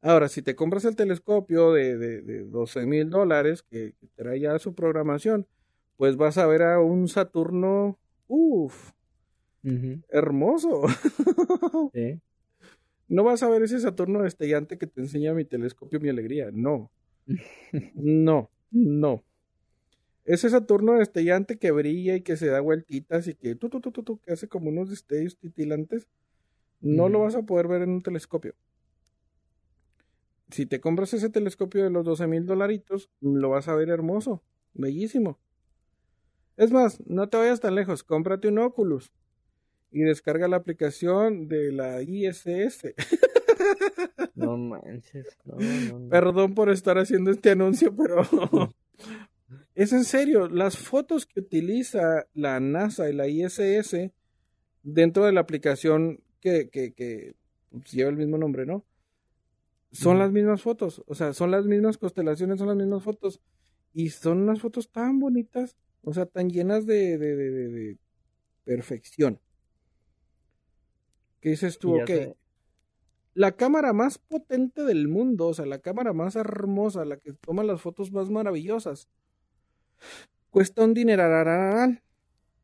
[0.00, 4.74] Ahora, si te compras el telescopio de, de, 12 mil dólares que, trae ya su
[4.74, 5.46] programación,
[5.96, 8.92] pues vas a ver a un Saturno, uff,
[10.10, 10.82] hermoso.
[13.10, 16.50] No vas a ver ese Saturno destellante que te enseña mi telescopio, mi alegría.
[16.52, 16.92] No.
[17.94, 19.24] no, no.
[20.28, 23.90] Ese Saturno destellante que brilla y que se da vueltitas y que tu, tu, tu,
[23.90, 26.06] tu, que hace como unos destellos titilantes,
[26.80, 28.54] no lo vas a poder ver en un telescopio
[30.50, 34.42] si te compras ese telescopio de los 12 mil dolaritos, lo vas a ver hermoso,
[34.74, 35.38] bellísimo.
[36.56, 39.12] Es más, no te vayas tan lejos, cómprate un Oculus
[39.90, 42.94] y descarga la aplicación de la ISS.
[44.34, 45.56] No manches, no,
[46.10, 48.22] Perdón por estar haciendo este anuncio, pero
[49.78, 54.10] es en serio, las fotos que utiliza la NASA y la ISS
[54.82, 57.36] dentro de la aplicación que, que, que
[57.92, 58.84] lleva el mismo nombre, ¿no?
[59.92, 63.40] son las mismas fotos, o sea, son las mismas constelaciones, son las mismas fotos,
[63.94, 67.98] y son unas fotos tan bonitas, o sea, tan llenas de, de, de,
[68.64, 69.40] perfección.
[71.40, 72.00] ¿Qué dices tú?
[72.02, 72.10] Ok.
[73.34, 77.62] La cámara más potente del mundo, o sea, la cámara más hermosa, la que toma
[77.62, 79.08] las fotos más maravillosas,
[80.50, 82.02] cuesta un dineral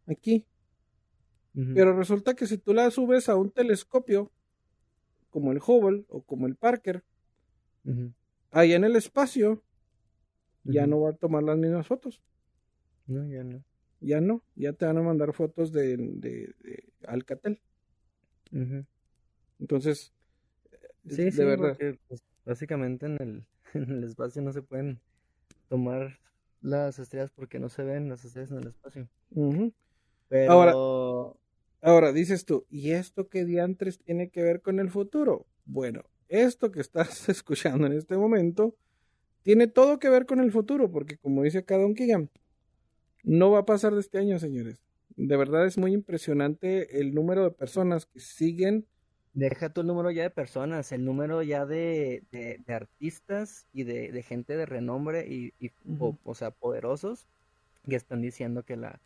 [0.07, 0.47] aquí.
[1.53, 4.33] Pero resulta que si tú la subes a un telescopio,
[5.31, 7.05] como el Hubble o como el Parker,
[8.51, 9.63] Ahí en el espacio
[10.63, 12.23] ya no va a tomar las mismas fotos.
[13.07, 13.65] No, ya no.
[14.01, 16.55] Ya no, ya te van a mandar fotos de, de,
[17.07, 17.61] Alcatel.
[19.59, 20.13] Entonces,
[21.09, 21.77] sí, de verdad.
[22.07, 25.01] Pues, básicamente en el, en el espacio no se pueden
[25.69, 26.21] tomar
[26.65, 29.09] las estrellas porque no se ven las estrellas en el espacio.
[30.29, 30.53] Pero...
[30.53, 30.73] Ahora,
[31.83, 35.47] ahora dices tú, ¿y esto qué diantres tiene que ver con el futuro?
[35.67, 38.75] Bueno, esto que estás escuchando en este momento
[39.43, 42.31] tiene todo que ver con el futuro, porque como dice acá Don Keegan,
[43.23, 44.83] no va a pasar de este año, señores.
[45.17, 48.87] De verdad es muy impresionante el número de personas que siguen.
[49.35, 54.23] Deja tu número ya de personas, el número ya de, de, artistas y de, de,
[54.23, 55.53] gente de renombre y,
[55.99, 57.27] o, sea, poderosos
[57.89, 59.01] que están diciendo que la,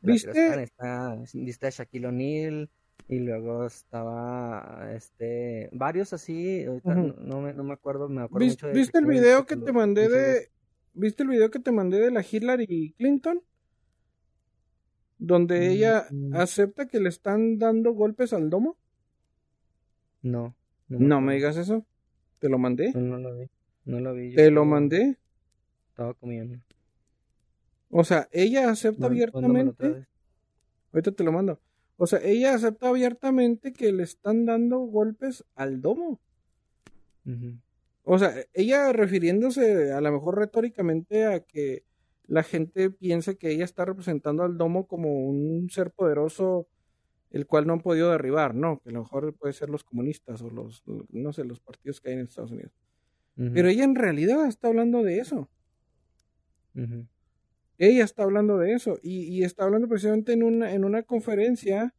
[0.00, 0.62] ¿Viste?
[0.62, 2.70] está, está Shaquille O'Neal,
[3.08, 8.98] y luego estaba este varios así no, me, no me acuerdo me acuerdo ¿Viste, ¿viste
[8.98, 10.48] el video que te mandé de
[10.94, 13.42] viste el video que te mandé de la Hillary Clinton
[15.18, 16.34] donde mm, ella mm.
[16.34, 18.76] acepta que le están dando golpes al domo
[20.24, 20.54] no
[20.88, 21.84] no, me, digas eso.
[22.40, 23.48] Te lo mandé no, lo vi.
[23.84, 25.16] No lo vi te lo mandé
[25.90, 26.58] estaba comiendo.
[27.90, 30.06] O sea ella acepta abiertamente.
[30.92, 31.60] ahorita te lo mando.
[31.96, 36.20] O sea, ella acepta abiertamente que le están dando golpes al domo.
[38.02, 41.84] O sea, ella refiriéndose a lo mejor retóricamente a que
[42.26, 46.66] la gente piensa que ella está representando al domo como un ser poderoso
[47.34, 50.40] el cual no han podido derribar, no, que a lo mejor puede ser los comunistas
[50.40, 52.72] o los, no sé, los partidos que hay en Estados Unidos.
[53.34, 55.50] Pero ella en realidad está hablando de eso.
[57.76, 61.92] Ella está hablando de eso y, está hablando precisamente en una, en una conferencia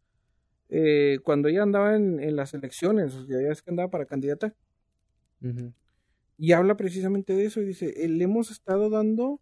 [0.70, 4.56] eh, cuando ella andaba en, las elecciones, o sea, ya es que andaba para candidata.
[6.38, 9.42] Y habla precisamente de eso y dice, eh, le hemos estado dando,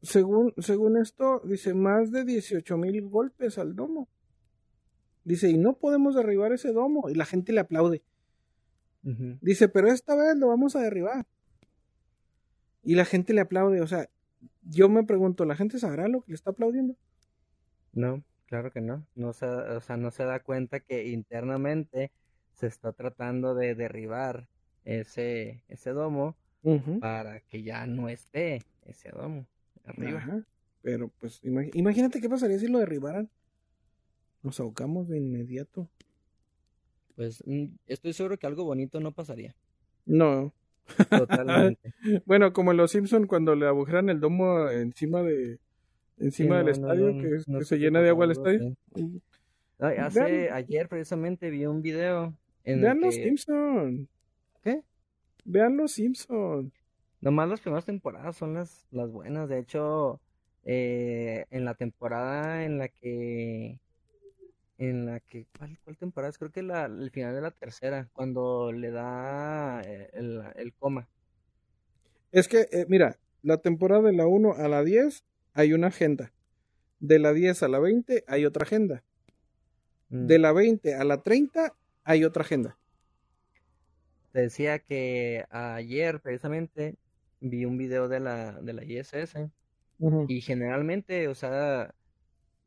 [0.00, 4.08] según, según esto, dice, más de 18 mil golpes al domo.
[5.24, 7.08] Dice, y no podemos derribar ese domo.
[7.08, 8.02] Y la gente le aplaude.
[9.42, 11.26] Dice, pero esta vez lo vamos a derribar.
[12.82, 13.80] Y la gente le aplaude.
[13.80, 14.08] O sea,
[14.62, 16.96] yo me pregunto, ¿la gente sabrá lo que le está aplaudiendo?
[17.92, 19.06] No, claro que no.
[19.14, 22.12] no se, o sea, no se da cuenta que internamente
[22.52, 24.48] se está tratando de derribar
[24.84, 26.36] ese, ese domo
[27.00, 29.46] para que ya no esté ese domo
[29.84, 30.44] arriba.
[30.82, 33.30] Pero pues imagínate qué pasaría si lo derribaran.
[34.44, 35.88] Nos ahogamos de inmediato.
[37.16, 39.56] Pues mm, estoy seguro que algo bonito no pasaría.
[40.04, 40.52] No.
[41.08, 41.94] Totalmente.
[42.26, 45.58] bueno, como en los Simpson cuando le agujeran el domo encima de
[46.18, 48.76] encima del estadio, que, se llena de agua el estadio.
[49.78, 52.34] hace, ayer precisamente vi un video.
[52.64, 54.08] En Vean los Simpson.
[54.62, 54.82] ¿Qué?
[55.44, 56.70] Vean los Simpson.
[57.22, 59.48] Nomás las primeras temporadas son las, las buenas.
[59.48, 60.20] De hecho,
[60.64, 63.78] eh, en la temporada en la que
[64.78, 66.38] en la que ¿cuál, cuál temporada es?
[66.38, 71.08] creo que la, el final de la tercera cuando le da eh, el, el coma.
[72.32, 76.32] Es que eh, mira la temporada de la 1 a la 10 hay una agenda.
[76.98, 79.04] De la 10 a la 20 hay otra agenda.
[80.08, 80.26] Mm.
[80.26, 82.78] de la 20 a la 30 hay otra agenda.
[84.32, 86.96] Te decía que ayer precisamente
[87.40, 89.34] vi un video de la de la ISS
[90.28, 91.94] y generalmente, o sea,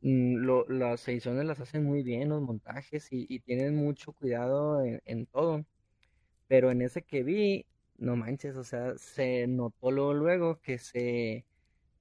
[0.10, 5.66] mm, las ediciones las hacen muy bien, los montajes, y, tienen mucho cuidado en, todo.
[6.48, 7.66] Pero en ese que vi,
[7.98, 11.46] no manches, o sea, se notó luego, luego que se,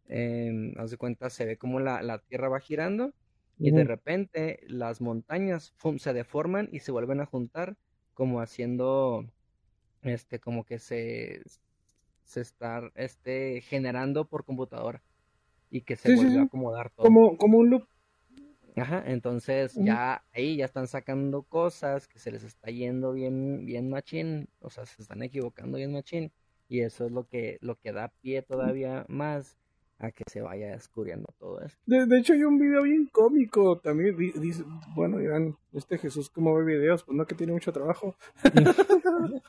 [0.09, 3.13] eh, haz de cuenta, se ve como la, Tierra va girando
[3.59, 7.77] y de repente las montañas se deforman y se vuelven a juntar
[8.13, 9.25] como haciendo,
[10.03, 11.43] este, como que se,
[12.25, 15.03] se está, este, generando por computadora
[15.71, 17.07] y que se vuelve a acomodar todo.
[17.07, 17.89] Como, como un loop.
[18.77, 23.89] Ajá, entonces ya ahí ya están sacando cosas que se les está yendo bien, bien
[23.89, 26.31] machín, o sea, se están equivocando bien machín,
[26.69, 29.57] y eso es lo que, lo que da pie todavía más
[29.99, 31.75] a que se vaya descubriendo todo eso.
[31.87, 34.63] De, hecho hay un video bien cómico también, dice,
[34.95, 38.15] bueno, dirán, este Jesús cómo ve videos, pues no que tiene mucho trabajo.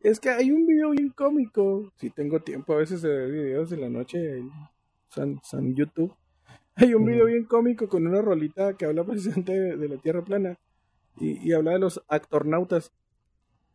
[0.00, 3.68] es que hay un video bien cómico, si tengo tiempo a veces de ver videos
[3.68, 4.42] de la noche,
[5.08, 6.14] San, San YouTube.
[6.80, 10.56] Hay un video bien cómico con una rolita que habla precisamente de, la Tierra plana
[11.18, 12.92] y, habla de los actornautas,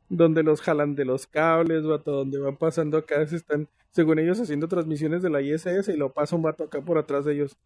[0.08, 4.70] donde los jalan de los cables, vato, donde van pasando acá, están, según ellos, haciendo
[4.70, 7.58] transmisiones de la ISS y lo pasa un vato acá por atrás de ellos,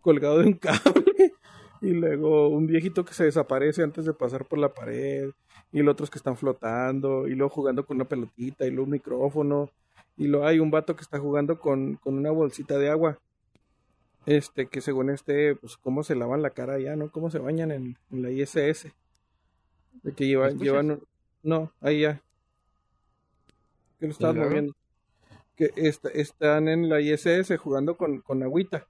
[0.00, 1.34] colgado de un cable,
[1.82, 5.32] y luego un viejito que se desaparece antes de pasar por la pared,
[5.70, 8.92] y los otros que están flotando, y luego jugando con una pelotita, y luego un
[8.92, 9.68] micrófono,
[10.16, 13.18] y lo hay un vato que está jugando con, una bolsita de agua.
[14.28, 17.10] Este, que según este, pues cómo se lavan la cara ya, ¿no?
[17.10, 18.88] Cómo se bañan en, la ISS.
[20.02, 21.00] De que llevan, llevan
[21.42, 22.20] no, ahí ya.
[23.98, 24.74] Que lo estaban moviendo.
[25.56, 28.86] Que están en la ISS jugando con, con agüita.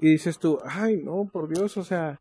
[0.00, 2.20] Y dices tú, ay no, por Dios, o sea,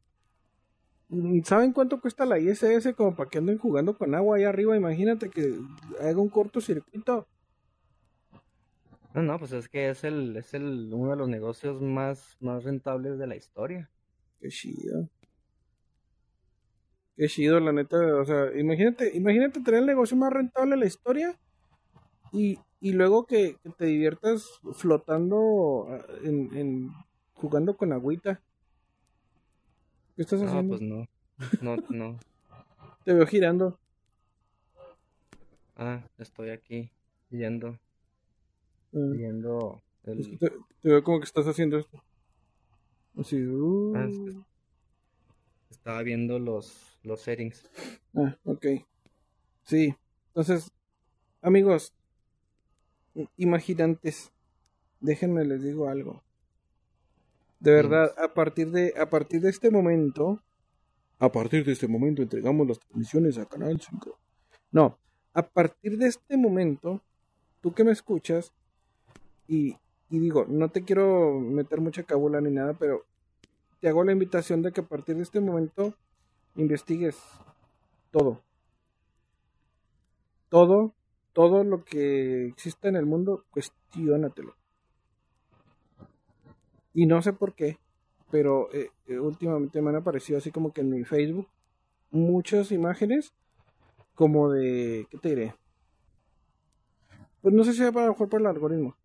[1.45, 4.78] ¿saben cuánto cuesta la ISS como para que anden jugando con agua ahí arriba?
[4.78, 5.57] Imagínate que
[5.99, 7.26] haga un cortocircuito
[9.14, 12.64] no, no, pues es que es el, es el, uno de los negocios más, más
[12.64, 13.89] rentables de la historia.
[14.39, 15.09] Qué chido.
[17.16, 17.97] Qué chido, la neta.
[17.97, 21.39] O sea, imagínate, imagínate tener el negocio más rentable de la historia
[22.32, 26.91] y, y luego que, te diviertas flotando ah, en, en,
[27.34, 28.41] jugando con agüita.
[30.16, 30.78] ¿Qué estás haciendo?
[30.80, 31.07] No,
[31.49, 31.76] pues no.
[31.76, 32.20] No, no.
[33.03, 33.80] te veo girando.
[35.76, 36.91] Ah, estoy aquí
[37.30, 37.80] yendo.
[38.94, 39.12] Mm.
[39.12, 40.38] viendo el...
[40.38, 40.52] te,
[40.84, 42.02] veo como que estás haciendo esto.
[43.18, 43.94] Así, uh.
[43.96, 44.10] ah,
[45.70, 47.70] estaba viendo los, los settings.
[48.16, 48.66] Ah, ok.
[49.64, 49.96] Sí.
[50.28, 50.72] Entonces,
[51.41, 51.94] amigos,
[53.38, 54.32] imaginantes,
[55.00, 56.24] déjenme les digo algo.
[57.60, 60.41] De verdad, a partir de, a partir de este momento,
[61.20, 64.20] a partir de este momento entregamos las transmisiones a Canal 5.
[64.72, 64.98] No,
[65.34, 67.02] a partir de este momento,
[67.62, 68.52] tú que me escuchas,
[69.48, 69.78] y,
[70.10, 73.06] digo, no te quiero meter mucha cabula ni nada, pero
[73.80, 75.94] te hago la invitación de que a partir de este momento
[76.56, 77.18] investigues
[78.12, 78.41] todo.
[80.50, 80.94] Todo,
[81.34, 84.56] todo lo que exista en el mundo, cuestionatelo.
[86.94, 87.80] Y no sé por qué,
[88.30, 91.48] pero eh, eh, últimamente me han aparecido así como que en mi Facebook
[92.12, 93.34] muchas imágenes
[94.14, 95.56] como de, ¿qué te diré?
[97.41, 98.96] Pues no sé si sea para mejor por el algoritmo,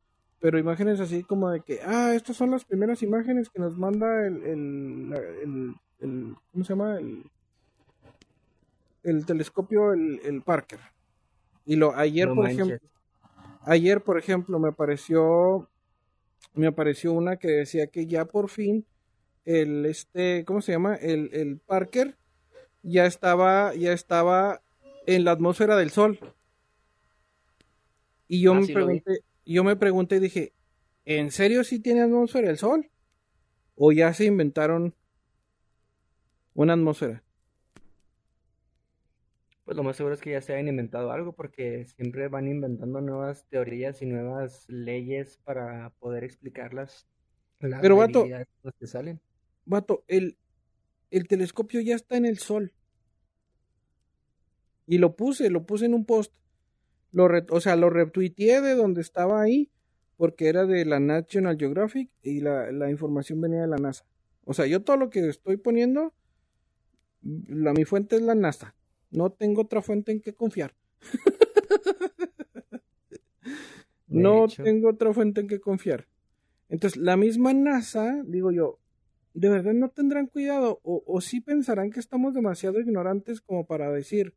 [0.41, 4.27] pero imágenes así como de que, ah, estas son las primeras imágenes que nos manda
[4.27, 6.99] el, el, el, ¿cómo se llama?
[6.99, 7.25] El,
[9.03, 10.81] el telescopio, el, el Parker.
[11.65, 12.79] Y lo, ayer, por ejemplo,
[13.63, 15.69] ayer, por ejemplo, me apareció,
[16.55, 18.87] me apareció una que decía que ya por fin
[19.45, 20.95] el, este, ¿cómo se llama?
[20.97, 22.17] El, el Parker
[22.83, 24.63] ya estaba, ya estaba
[25.07, 26.19] en la atmósfera del Sol.
[28.29, 28.87] Y yo Ah, me sí lo
[29.49, 30.53] pregunté, yo me pregunté y dije,
[31.05, 32.91] ¿en serio sí tiene atmósfera el Sol?
[33.77, 34.95] ¿O ya se inventaron
[36.55, 37.23] una atmósfera?
[39.65, 43.01] Pues lo más seguro es que ya se hayan inventado algo porque siempre van inventando
[43.01, 47.07] nuevas teorías y nuevas leyes para poder explicarlas.
[47.61, 48.27] Las Pero, vato-
[48.79, 49.21] que salen.
[49.67, 50.39] Vato, el,
[51.11, 52.73] el telescopio ya está en el Sol.
[54.87, 56.33] Y lo puse, lo puse en un post.
[57.13, 59.71] Lo re- o sea, lo retuiteé de donde estaba ahí,
[60.17, 64.05] porque era de la National Geographic y la, la información venía de la NASA.
[64.45, 66.15] O sea, yo todo lo que estoy poniendo,
[67.23, 68.75] la, mi fuente es la NASA.
[69.11, 70.75] No tengo otra fuente en que confiar.
[74.07, 74.63] No hecho.
[74.63, 76.09] tengo otra fuente en que confiar.
[76.69, 78.79] Entonces, la misma NASA, digo yo,
[79.35, 80.81] ¿de verdad no tendrán cuidado?
[80.83, 84.35] O, o sí pensarán que estamos demasiado ignorantes como para decir,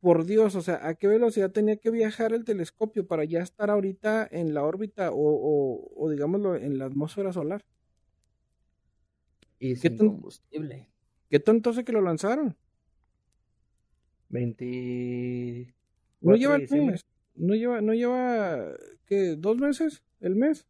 [0.00, 3.70] por Dios, o sea, ¿a qué velocidad tenía que viajar el telescopio para ya estar
[3.70, 7.64] ahorita en la órbita o, o, o digámoslo, en la atmósfera solar?
[9.58, 10.88] Y ¿Qué sin combustible.
[11.28, 12.56] ¿Qué tanto hace que lo lanzaron?
[14.30, 15.74] 20...
[16.22, 17.06] No 4 lleva el mes.
[17.34, 18.74] No lleva, no lleva,
[19.06, 19.36] ¿qué?
[19.36, 20.02] ¿Dos meses?
[20.20, 20.66] ¿El mes?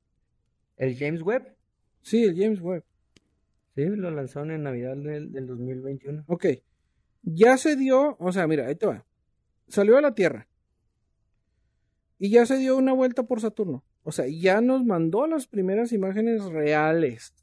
[0.76, 1.56] El James Webb,
[2.02, 2.84] Sí, el James Webb.
[3.74, 6.24] sí, lo lanzaron en Navidad del, del 2021.
[6.26, 6.46] Ok.
[7.22, 9.04] Ya se dio, o sea, mira, ahí te va.
[9.70, 10.46] Salió a la Tierra.
[12.18, 13.82] Y ya se dio una vuelta por Saturno.
[14.02, 17.34] O sea, ya nos mandó las primeras imágenes reales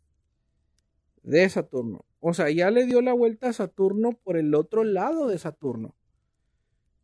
[1.23, 2.05] de Saturno.
[2.19, 5.95] O sea, ya le dio la vuelta a Saturno por el otro lado de Saturno.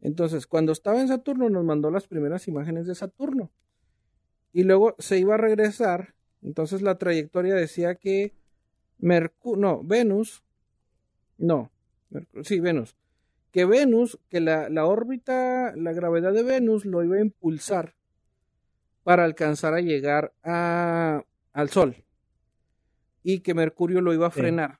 [0.02, 3.52] Entonces, cuando estaba en Saturno, nos mandó las primeras imágenes de Saturno.
[4.52, 6.14] Y luego se iba a regresar.
[6.44, 8.34] Entonces la trayectoria decía que
[9.00, 10.44] Mercurio, no, Venus,
[11.38, 11.72] no,
[12.44, 12.96] sí, Venus.
[13.54, 17.96] Que Venus, que la, la órbita, la gravedad de Venus lo iba a impulsar
[19.04, 21.24] para alcanzar a llegar a,
[21.54, 22.04] al Sol.
[23.22, 24.40] Y que Mercurio lo iba a Sí.
[24.40, 24.80] frenar.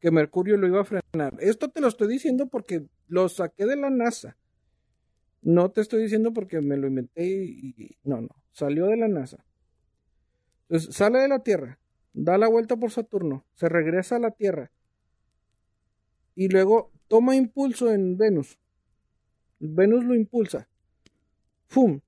[0.00, 1.36] Que Mercurio lo iba a frenar.
[1.38, 4.36] Esto te lo estoy diciendo porque lo saqué de la NASA.
[5.42, 9.08] No te estoy diciendo porque me lo inventé y, y- no, no, salió de la
[9.08, 9.44] NASA.
[10.68, 11.78] Entonces, sale de la Tierra,
[12.14, 14.72] da la vuelta por Saturno, se regresa a la Tierra
[16.34, 18.58] y luego toma impulso en Venus.
[19.60, 20.68] Venus lo impulsa.
[21.68, 22.00] ¡Fum!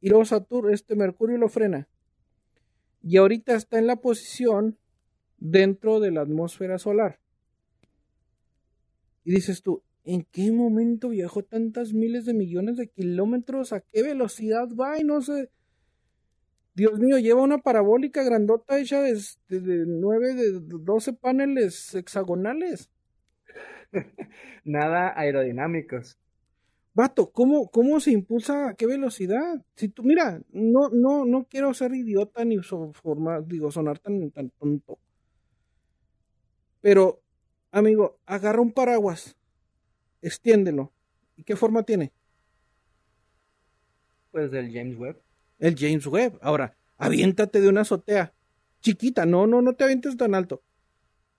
[0.00, 1.88] Y luego Saturno, este Mercurio lo frena.
[3.02, 4.78] Y ahorita está en la posición
[5.36, 7.18] dentro de la atmósfera solar.
[9.24, 13.72] Y dices tú, ¿en qué momento viajó tantas miles de millones de kilómetros?
[13.72, 14.96] ¿A qué velocidad va?
[14.96, 15.50] Y no sé.
[16.72, 22.90] Dios mío, lleva una parabólica grandota hecha de, de, de 9, de 12 paneles hexagonales.
[24.64, 26.18] Nada aerodinámicos.
[26.94, 29.62] Vato, ¿cómo, ¿cómo se impulsa a qué velocidad?
[29.76, 34.30] Si tú, mira, no, no, no quiero ser idiota ni so- forma- digo, sonar tan,
[34.30, 34.98] tan tonto.
[36.80, 37.22] Pero,
[37.72, 39.36] amigo, agarra un paraguas,
[40.22, 40.92] extiéndelo.
[41.36, 42.12] ¿Y qué forma tiene?
[44.30, 45.20] Pues del James Webb.
[45.58, 46.38] El James Webb.
[46.42, 48.34] Ahora, aviéntate de una azotea.
[48.80, 50.62] Chiquita, no, no, no te avientes tan alto.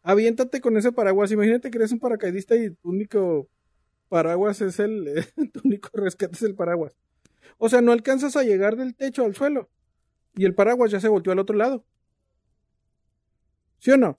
[0.08, 1.34] Aviéntate con ese paraguas.
[1.34, 3.50] Imagínate que eres un paracaidista y tu único
[4.08, 5.04] paraguas es el.
[5.54, 6.96] tu único rescate es el paraguas.
[7.58, 9.70] O sea, no alcanzas a llegar del techo al suelo.
[10.38, 11.84] Y el paraguas ya se volteó al otro lado.
[13.80, 14.18] ¿Sí o no?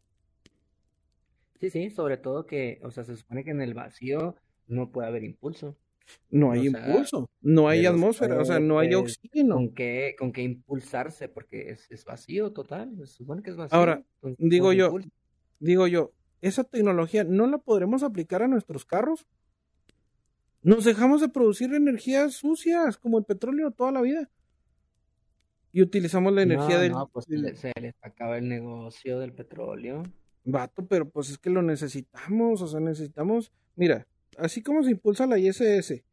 [1.59, 4.37] Sí, sí, sobre todo que, o sea, se supone que en el vacío
[4.67, 5.75] no puede haber impulso.
[6.29, 9.55] No hay O sea, impulso, no hay atmósfera, o sea, no hay pues, oxígeno.
[9.55, 11.31] ¿Con qué, con qué impulsarse?
[11.31, 13.79] Porque es, es vacío total, se supone que es vacío.
[13.79, 14.05] Ahora,
[14.37, 14.99] digo ¿cómo se yo?
[15.61, 19.27] Digo yo, ¿esa tecnología no la podremos aplicar a nuestros carros?
[20.63, 24.31] Nos dejamos de producir energías sucias como el petróleo toda la vida.
[25.73, 29.33] Y utilizamos la energía No, del, no, pues del se les acaba el negocio del
[29.33, 30.03] petróleo.
[30.45, 34.07] vato, pero pues es que lo necesitamos, o sea, necesitamos, mira,
[34.39, 36.05] así como se impulsa la ISS,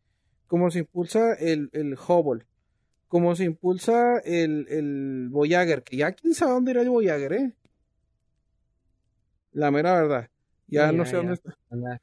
[0.48, 2.46] como se impulsa el, el Hubble,
[3.08, 7.56] como se impulsa el, el Voyager, que ya quién sabe dónde irá el Voyager, ¿eh?
[9.56, 10.30] La mera verdad.
[10.68, 11.58] Ya Sí, no ya, sé dónde está.
[11.70, 12.02] Anda,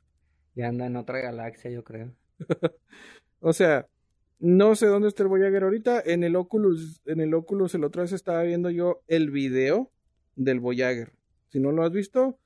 [0.55, 2.13] ya anda en otra galaxia, yo creo.
[3.45, 3.89] O sea,
[4.39, 6.01] no sé dónde está el Voyager ahorita.
[6.07, 9.91] En el Oculus, en el Oculus, el otro vez estaba viendo yo el video
[10.37, 11.13] del Voyager.
[11.49, 12.39] Si no lo has visto,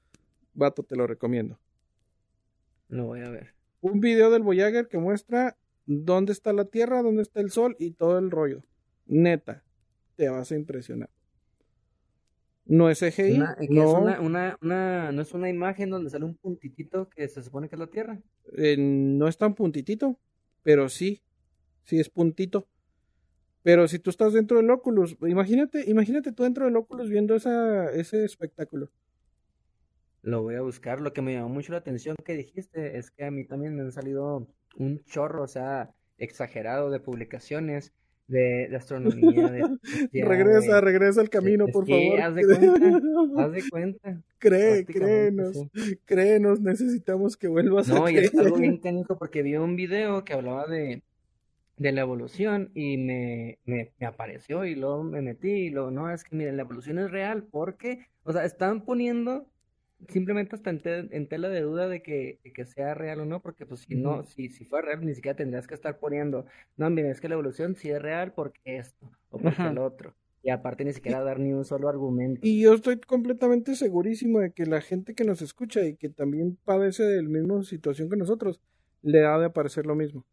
[0.55, 1.61] vato, te lo recomiendo.
[2.89, 3.53] Lo voy a ver.
[3.83, 7.91] Un video del Voyager que muestra dónde está la Tierra, dónde está el Sol y
[7.91, 8.63] todo el rollo.
[9.05, 9.63] Neta,
[10.17, 11.11] te vas a impresionar.
[12.67, 13.33] No es CGI.
[13.37, 17.09] Una, que no, es una, una, una, no es una imagen donde sale un puntitito
[17.09, 18.21] que se supone que es la Tierra.
[18.57, 20.19] eh, no es tan puntitito,
[20.63, 21.23] pero sí,
[21.85, 22.69] sí es puntito.
[23.63, 27.91] Pero si tú estás dentro del Oculus, imagínate, imagínate tú dentro del Oculus viendo esa,
[27.93, 28.91] ese espectáculo.
[30.23, 31.01] Lo voy a buscar.
[31.01, 33.83] Lo que me llamó mucho la atención que dijiste es que a mí también me
[33.83, 37.93] han salido un chorro, o sea, exagerado de publicaciones
[38.29, 39.63] de, de astronomía, de
[40.25, 42.21] Regresa, regresa al camino, por que, favor.
[42.21, 45.99] haz de cuenta, haz de cuenta, Cree, créenos, sí.
[46.05, 50.25] créenos, necesitamos que vuelvas a No, y es algo bien canijo porque vi un video
[50.25, 51.03] que hablaba de,
[51.77, 56.11] de la evolución y me, me, me apareció y luego me metí y luego, no,
[56.11, 59.47] es que miren, la evolución es real porque, o sea, están poniendo
[60.09, 63.25] simplemente hasta en, te- en tela de duda de que, de que sea real o
[63.27, 66.47] no, porque pues si no, si, si fuera real ni siquiera tendrías que estar poniendo,
[66.77, 69.69] no, miren, es que la evolución sí es real porque esto o porque Ajá.
[69.69, 70.15] el otro.
[70.43, 72.41] Y aparte ni siquiera dar ni un solo argumento.
[72.47, 76.57] y yo estoy completamente segurísimo de que la gente que nos escucha y que también
[76.65, 78.61] padece de la misma situación que nosotros,
[79.03, 80.25] le ha de parecer lo mismo.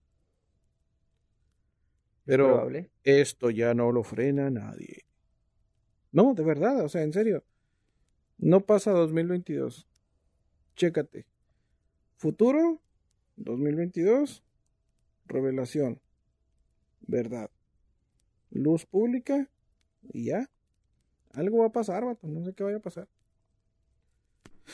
[2.25, 2.69] Pero
[3.03, 5.05] esto ya no lo frena nadie.
[6.11, 7.43] No, de verdad, o sea, en serio.
[8.37, 9.87] No pasa 2022.
[10.75, 11.25] Chécate.
[12.17, 12.81] Futuro,
[13.37, 14.43] 2022.
[15.27, 15.99] Revelación.
[17.07, 17.49] Verdad.
[18.51, 19.49] Luz pública.
[20.11, 20.49] Y ya.
[21.33, 22.27] Algo va a pasar, vato.
[22.27, 23.07] No sé qué vaya a pasar.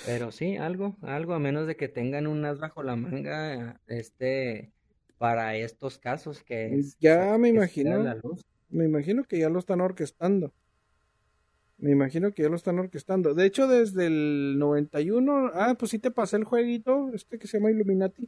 [0.05, 4.71] Pero sí, algo, algo, a menos de que tengan un as bajo la manga, este,
[5.17, 8.03] para estos casos que es, Ya me que imagino.
[8.03, 8.45] la luz.
[8.69, 10.53] Me imagino que ya lo están orquestando.
[11.79, 13.33] Me imagino que ya lo están orquestando.
[13.33, 15.51] De hecho, desde el 91.
[15.53, 17.09] Ah, pues sí te pasé el jueguito.
[17.13, 18.23] Este que se llama Illuminati.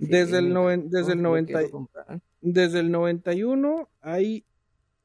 [0.00, 2.20] Sí, Desde el, noven- desde el lo 90, quiero comprar.
[2.40, 4.44] desde el 91 hay,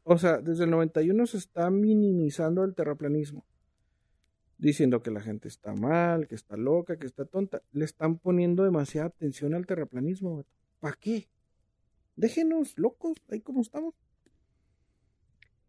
[0.03, 3.43] o sea, desde el 91 se está minimizando el terraplanismo,
[4.59, 7.61] diciendo que la gente está mal, que está loca, que está tonta.
[7.71, 10.45] Le están poniendo demasiada atención al terraplanismo.
[10.79, 11.27] ¿Para qué?
[12.15, 13.95] Déjenos locos, ahí como estamos.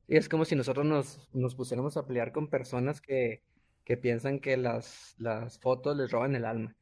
[0.08, 3.42] Y es como si nosotros nos, nos pusiéramos a pelear con personas que,
[3.84, 6.76] que piensan que las, las fotos les roban el alma.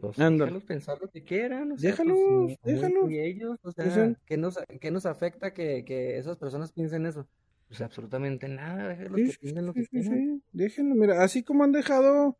[0.00, 3.08] Pues déjalos pensar lo que quieran, o sea, pues Déjalos, déjalos.
[3.08, 7.28] ni ellos, o sea, ¿qué nos, qué nos afecta que, que esas personas piensen eso?
[7.68, 10.24] Pues absolutamente nada, déjalos sí, que piensen lo que sí, quieran.
[10.24, 10.94] sí, déjenlo.
[10.96, 12.36] Mira, así como han dejado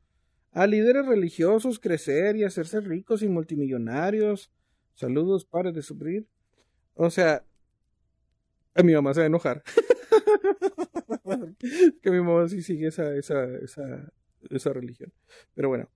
[0.53, 4.51] a líderes religiosos crecer y hacerse ricos y multimillonarios.
[4.95, 6.27] Saludos, pares de sufrir.
[6.95, 7.45] O sea,
[8.75, 9.63] a mi mamá se va a enojar.
[12.03, 14.13] que mi mamá sí sigue esa, esa, esa,
[14.51, 15.13] esa religión.
[15.55, 15.89] Pero bueno,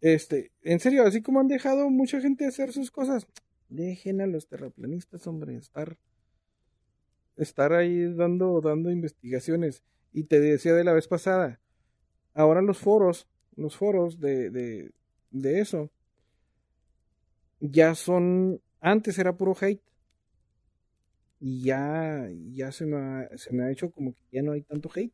[0.00, 3.26] este, en serio, así como han dejado mucha gente hacer sus cosas,
[3.68, 5.96] dejen a los terraplanistas, hombre, estar,
[7.36, 9.82] estar ahí dando, dando investigaciones.
[10.12, 11.60] Y te decía de la vez pasada,
[12.34, 13.26] ahora los foros,
[13.56, 14.92] los foros de, de,
[15.30, 15.90] de eso,
[17.60, 19.82] ya son, antes era puro hate.
[21.46, 24.62] Y ya, ya se me ha, se me ha hecho como que ya no hay
[24.62, 25.12] tanto hate.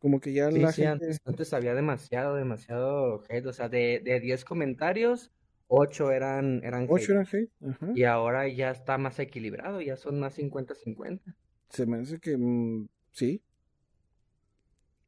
[0.00, 0.90] Como que ya Sí, la sí, gente...
[1.04, 5.30] antes, antes había demasiado, demasiado hate, o sea, de, de 10 comentarios,
[5.68, 7.12] 8 eran, eran Ocho hate.
[7.12, 7.50] eran hate.
[7.62, 7.92] Ajá.
[7.94, 11.36] Y ahora ya está más equilibrado, ya son más 50-50.
[11.70, 13.42] Se me hace que mm, sí.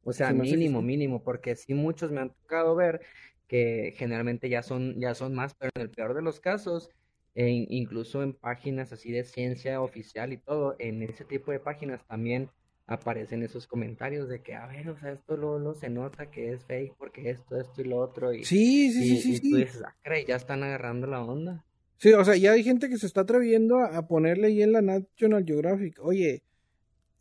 [0.03, 3.01] O sea, Se que mínimo, mínimo, porque sí muchos me han tocado ver
[3.47, 6.89] que generalmente ya son, ya son más, pero en el peor de los casos,
[7.35, 12.05] e incluso en páginas así de ciencia oficial y todo, en ese tipo de páginas
[12.07, 12.49] también
[12.87, 16.63] aparecen esos comentarios de que, a ver, o sea, esto lo, se nota que es
[16.65, 19.55] fake porque esto, esto y lo otro, y, Sí, sí, y, sí, y tú sí.
[19.57, 19.95] dices, ah,
[20.27, 21.65] ya están agarrando la onda.
[21.97, 24.71] Sí, o sea, ya hay gente que se está atreviendo a, a ponerle ahí en
[24.71, 26.43] la National Geographic, oye,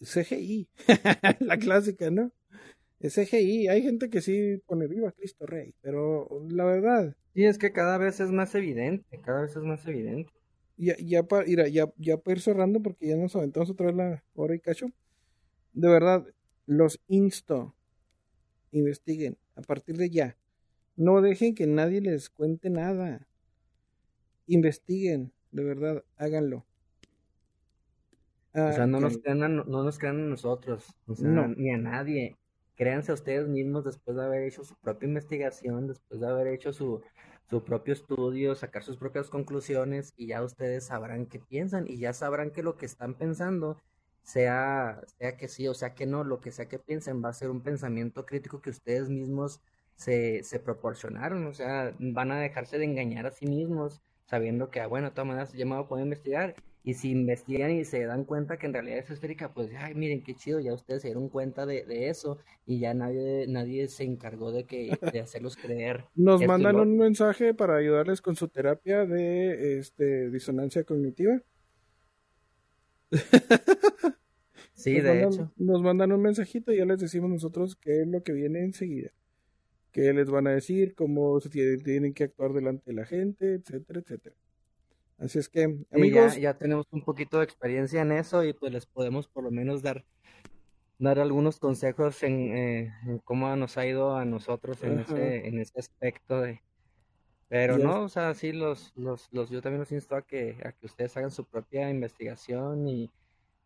[0.00, 0.68] CGI,
[1.40, 2.30] la clásica, ¿no?
[3.04, 7.58] Es CGI, hay gente que sí pone viva Cristo Rey, pero la verdad, Y es
[7.58, 10.32] que cada vez es más evidente, cada vez es más evidente.
[10.76, 13.96] ya, ya para ya, ya, ya pa ir cerrando porque ya nos aventamos otra vez
[13.96, 14.86] la hora y cacho.
[15.74, 16.26] De verdad,
[16.66, 17.74] los insto,
[18.72, 20.38] investiguen a partir de ya.
[20.96, 23.28] No dejen que nadie les cuente nada.
[24.46, 26.64] Investiguen, de verdad, háganlo.
[28.54, 31.48] O sea, no nos crean a, no no nos crean a nosotros, o sea, No.
[31.48, 32.36] ni a nadie.
[32.76, 37.02] Créanse ustedes mismos después de haber hecho su propia investigación, después de haber hecho su,
[37.48, 42.12] su propio estudio, sacar sus propias conclusiones y ya ustedes sabrán qué piensan y ya
[42.12, 43.78] sabrán que lo que están pensando,
[44.22, 47.32] sea, sea que sí o sea que no, lo que sea que piensen va a
[47.34, 49.60] ser un pensamiento crítico que ustedes mismos
[49.96, 54.80] se, se proporcionaron, o sea, van a dejarse de engañar a sí mismos sabiendo que,
[54.80, 56.56] ah, bueno, de todas maneras ya me voy a investigar
[56.86, 60.22] y si investigan y se dan cuenta que en realidad es esférica, pues, ay, miren
[60.22, 64.04] qué chido, ya ustedes se dieron cuenta de, de eso y ya nadie, nadie se
[64.04, 66.04] encargó de, que, de hacerlos creer.
[66.14, 71.40] Nos mandan un mensaje para ayudarles con su terapia de este, disonancia cognitiva.
[74.76, 75.50] Sí, de hecho.
[75.56, 79.12] Nos mandan un mensajito y ya les decimos nosotros qué es lo que viene enseguida.
[79.92, 84.00] Qué les van a decir, cómo se tienen que actuar delante de la gente, etcétera,
[84.00, 84.36] etcétera.
[85.18, 86.36] Así es que, amigos.
[86.36, 89.82] ya, tenemos un poquito de experiencia en eso y pues les podemos por lo menos
[89.82, 90.04] dar,
[90.98, 92.92] dar algunos consejos en, eh,
[93.24, 96.62] cómo nos ha ido a nosotros en, ese, en ese aspecto de.
[97.48, 100.72] Pero no, o sea, sí, los, los, los, yo también los insto a que, a
[100.72, 103.12] que ustedes hagan su propia investigación y,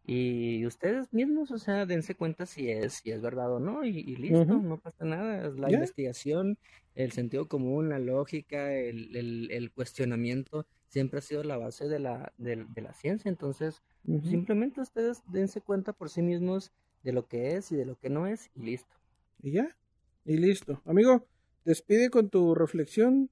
[0.04, 4.16] y ustedes mismos, o sea, dense cuenta si es, si es verdad o no, y,
[4.16, 5.48] listo, no pasa nada.
[5.56, 6.58] La investigación,
[6.94, 11.98] el sentido común, la lógica, el, el, el cuestionamiento siempre ha sido la base de
[11.98, 13.28] la, de, la ciencia.
[13.28, 17.98] Entonces, simplemente ustedes dense cuenta por sí mismos de lo que es y de lo
[17.98, 18.96] que no es y listo.
[19.40, 19.76] Y ya,
[20.24, 20.82] y listo.
[20.84, 21.26] Amigo,
[21.64, 23.30] despide con tu reflexión.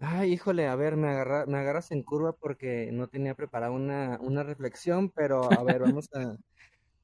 [0.00, 4.18] Ay, híjole, a ver, me, agarra, me agarras en curva porque no tenía preparada una,
[4.20, 6.36] una reflexión, pero a ver, vamos a,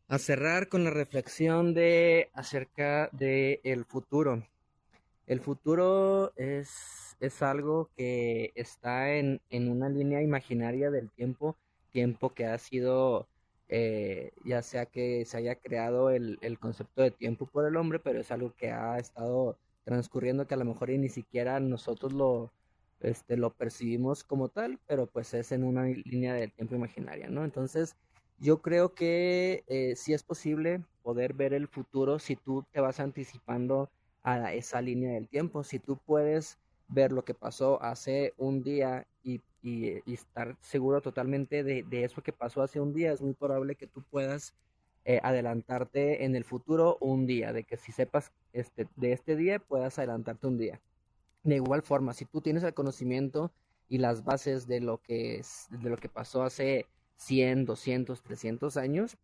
[0.06, 4.46] a cerrar con la reflexión de acerca de el futuro.
[5.26, 11.56] El futuro es es algo que está en, en, una línea imaginaria del tiempo,
[11.90, 13.28] tiempo que ha sido,
[13.68, 17.98] eh, ya sea que se haya creado el, el, concepto de tiempo por el hombre,
[17.98, 22.52] pero es algo que ha estado transcurriendo que a lo mejor ni siquiera nosotros lo,
[23.00, 27.44] este, lo percibimos como tal, pero pues es en una línea de tiempo imaginaria, ¿no?
[27.44, 27.96] Entonces,
[28.38, 33.00] yo creo que eh, sí es posible poder ver el futuro si tú te vas
[33.00, 33.90] anticipando
[34.22, 36.58] a esa línea del tiempo, si tú puedes
[36.88, 39.40] ver lo que pasó hace un día y,
[40.12, 44.02] estar seguro totalmente de, eso que pasó hace un día, es muy probable que tú
[44.02, 44.54] puedas
[45.06, 49.58] eh, adelantarte en el futuro un día, de que si sepas este, de este día
[49.58, 50.82] puedas adelantarte un día.
[51.44, 53.52] De igual forma, si tú tienes el conocimiento
[53.88, 56.86] y las bases de lo que, es, de lo que pasó hace
[57.16, 59.16] 100, 200, 300 años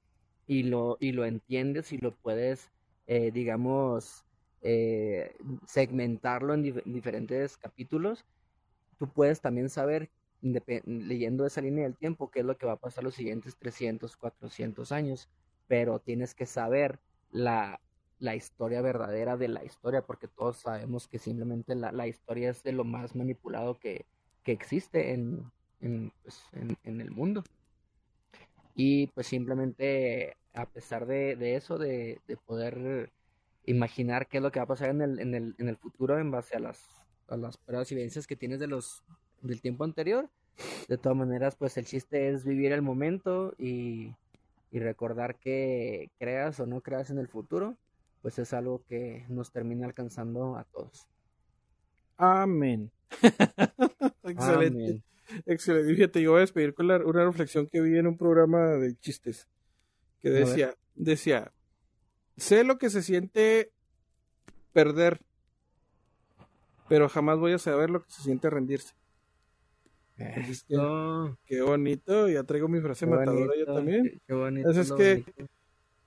[0.47, 2.70] y lo, y lo entiendes y lo puedes,
[3.07, 4.24] eh, digamos,
[4.62, 5.35] eh,
[5.66, 8.24] segmentarlo en, diferentes capítulos,
[8.99, 10.11] tú puedes también saber,
[10.43, 14.16] leyendo esa línea del tiempo, qué es lo que va a pasar los siguientes 300,
[14.16, 15.28] 400 años,
[15.66, 16.99] pero tienes que saber
[17.31, 17.81] la,
[18.19, 22.62] la historia verdadera de la historia, porque todos sabemos que simplemente la, la historia es
[22.62, 24.05] de lo más manipulado que,
[24.43, 25.51] que existe en,
[25.81, 27.43] en, pues, en, el mundo.
[28.74, 33.11] Y pues simplemente, a pesar de, de eso, de, de poder
[33.70, 36.18] imaginar qué es lo que va a pasar en el, en el, en el futuro
[36.18, 36.84] en base a las,
[37.28, 39.02] a las pruebas y evidencias que tienes de los,
[39.42, 40.28] del tiempo anterior.
[40.88, 44.14] De todas maneras, pues el chiste es vivir el momento y,
[44.70, 47.76] y recordar que creas o no creas en el futuro,
[48.20, 51.06] pues es algo que nos termina alcanzando a todos.
[52.16, 52.90] Amén.
[54.24, 55.02] Excelente.
[55.47, 55.94] Excelente.
[55.94, 59.48] Fíjate, yo voy a despedir con una reflexión que vi en un programa de chistes
[60.20, 61.52] que decía, decía,
[62.41, 63.71] Sé lo que se siente
[64.73, 65.21] perder,
[66.89, 68.95] pero jamás voy a saber lo que se siente rendirse.
[71.45, 74.23] qué bonito, ya traigo mi frase matadora yo también.
[74.27, 74.71] Qué, bonito.
[74.71, 75.23] es que,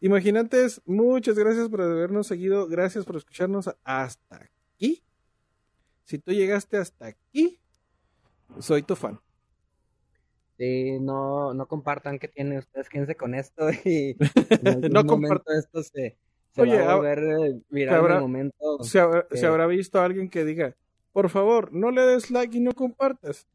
[0.02, 5.04] imaginantes, muchas gracias por habernos seguido, gracias por escucharnos hasta aquí.
[6.04, 7.60] Si tú llegaste hasta aquí,
[8.58, 9.20] soy tu fan.
[10.58, 14.18] Sí, no, no compartan que tienen ustedes, quédense con esto y
[14.92, 16.18] no compartan esto se,
[16.58, 18.84] Oye, va a volver eh, viral habrá, momento.
[18.84, 20.76] Se habrá, visto a alguien que diga,
[21.12, 23.48] por favor, no le des like y no compartas.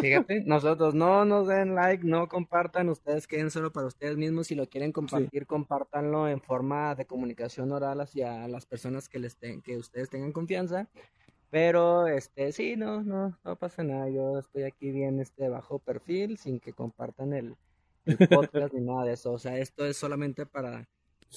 [0.00, 4.48] Fíjate, nosotros no nos den like, no compartan, ustedes queden solo para ustedes mismos.
[4.48, 9.36] Si lo quieren compartir, compártanlo en forma de comunicación oral hacia las personas que les
[9.36, 10.88] que ustedes tengan confianza.
[11.50, 14.08] Pero este sí, no, no, no pasa nada.
[14.08, 17.56] Yo estoy aquí bien este bajo perfil, sin que compartan el,
[18.06, 19.32] el podcast ni nada de eso.
[19.32, 20.88] O sea, esto es solamente para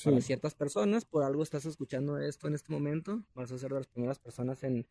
[0.04, 1.06] para ciertas personas.
[1.06, 3.22] Por algo estás escuchando esto en este momento.
[3.36, 4.86] Vas a ser de las primeras personas en,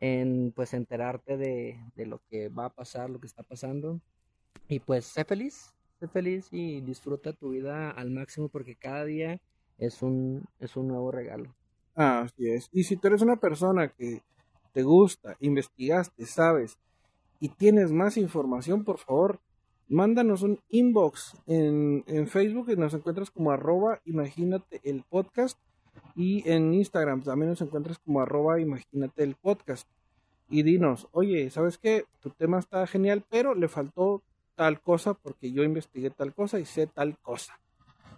[0.00, 4.00] en pues enterarte de, de, lo que va a pasar, lo que está pasando.
[4.68, 9.40] Y pues sé feliz, sé feliz y disfruta tu vida al máximo porque cada día
[9.78, 11.54] es un, es un nuevo regalo.
[11.94, 12.68] Así es.
[12.72, 14.22] Y si tú eres una persona que
[14.72, 16.78] te gusta, investigaste, sabes
[17.40, 19.40] y tienes más información, por favor,
[19.88, 25.58] mándanos un inbox en, en Facebook y nos encuentras como arroba imagínate el podcast
[26.14, 29.88] y en Instagram también nos encuentras como arroba imagínate el podcast.
[30.48, 32.04] y dinos, oye, ¿sabes qué?
[32.20, 34.22] Tu tema está genial, pero le faltó
[34.54, 37.58] tal cosa porque yo investigué tal cosa y sé tal cosa.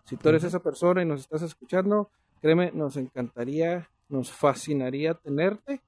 [0.05, 2.11] Si tú eres esa persona y nos estás escuchando,
[2.43, 5.81] créeme, nos encantaría, nos fascinaría tenerte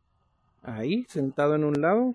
[0.63, 2.15] ahí, sentado en un lado,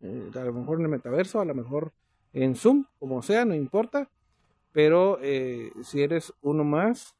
[0.00, 1.92] eh, a lo mejor en el metaverso, a lo mejor
[2.36, 4.10] en Zoom, como sea, no importa.
[4.72, 7.16] Pero eh, si eres uno más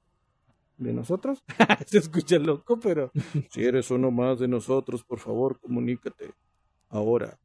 [0.77, 1.43] de nosotros,
[1.87, 3.11] se escucha loco, pero
[3.51, 6.33] si eres uno más de nosotros, por favor, comunícate.
[6.91, 7.39] Ahora,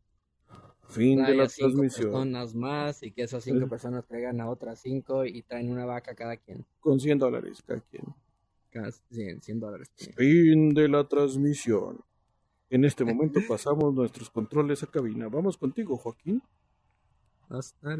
[0.90, 2.12] fin de la transmisión.
[2.12, 6.14] personas más y que esas cinco personas traigan a otras cinco y traen una vaca
[6.14, 6.66] cada quien.
[6.82, 8.04] Con 100 dólares cada quien.
[8.70, 9.90] Cada 100, 100 dólares.
[10.18, 12.02] Fin de la transmisión.
[12.70, 15.28] En este momento pasamos nuestros controles a cabina.
[15.30, 16.42] Vamos contigo, Joaquín.
[17.52, 17.98] Hasta